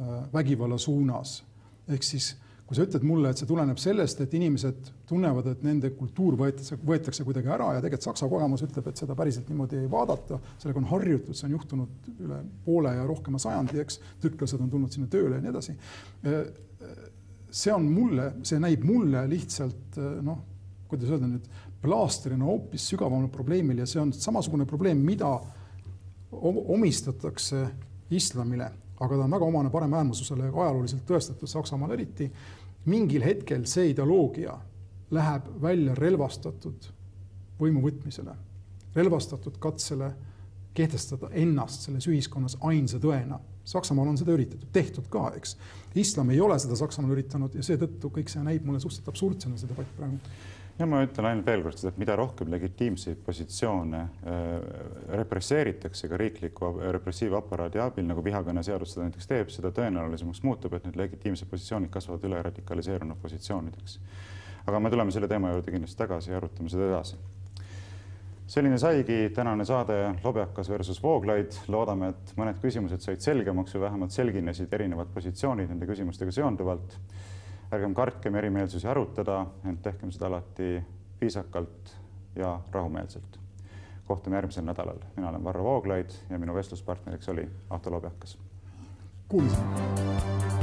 [0.00, 1.44] äh, vägivalla suunas.
[1.88, 2.36] ehk siis
[2.68, 6.76] kui sa ütled mulle, et see tuleneb sellest, et inimesed tunnevad, et nende kultuur võetakse,
[6.84, 10.82] võetakse kuidagi ära ja tegelikult Saksa kogemus ütleb, et seda päriselt niimoodi ei vaadata, sellega
[10.82, 15.08] on harjutud, see on juhtunud üle poole ja rohkema sajandi, eks, türklased on tulnud sinna
[15.08, 15.76] tööle ja nii edasi.
[17.48, 19.96] see on mulle, see näib mulle lihtsalt
[20.26, 20.42] noh,
[20.90, 21.46] kuidas öelda nüüd,
[21.80, 25.30] plaastrina hoopis sügavamale probleemile ja see on samasugune probleem, mida
[26.36, 27.64] omistatakse
[28.12, 28.68] islamile
[29.00, 32.26] aga ta on väga omane paremäärmuslusele ajalooliselt tõestatud Saksamaal eriti
[32.86, 34.54] mingil hetkel see ideoloogia
[35.10, 36.88] läheb välja relvastatud
[37.58, 38.34] võimu võtmisele,
[38.94, 40.12] relvastatud katsele
[40.74, 43.40] kehtestada ennast selles ühiskonnas ainsa tõena.
[43.68, 45.56] Saksamaal on seda üritatud, tehtud ka, eks.
[45.98, 49.68] islam ei ole seda Saksamaal üritanud ja seetõttu kõik see näib mulle suhteliselt absurdsena, see
[49.68, 50.20] debatt praegu
[50.78, 54.42] ja ma ütlen ainult veel kord seda, et mida rohkem legitiimseid positsioone äh,
[55.20, 60.98] represseeritakse ka riikliku repressiivaparaadi abil, nagu vihakõneseadus seda näiteks teeb, seda tõenäolisemaks muutub, et need
[61.00, 63.98] legitiimsed positsioonid kasvavad üle radikaliseerunud positsioonideks.
[64.68, 67.16] aga me tuleme selle teema juurde kindlasti tagasi ja arutame seda edasi.
[68.46, 71.58] selline saigi tänane saade Lobjakas versus Vooglaid.
[71.68, 76.94] loodame, et mõned küsimused said selgemaks või vähemalt selginesid erinevad positsioonid nende küsimustega seonduvalt
[77.72, 80.84] ärgem kartkem erimeelsusi arutada, ent tehkem seda alati
[81.20, 81.96] viisakalt
[82.36, 83.38] ja rahumeelselt.
[84.08, 88.38] kohtume järgmisel nädalal, mina olen Varro Vooglaid ja minu vestluspartneriks oli Ahto Lobjakas.
[89.28, 90.57] Kuulmiseni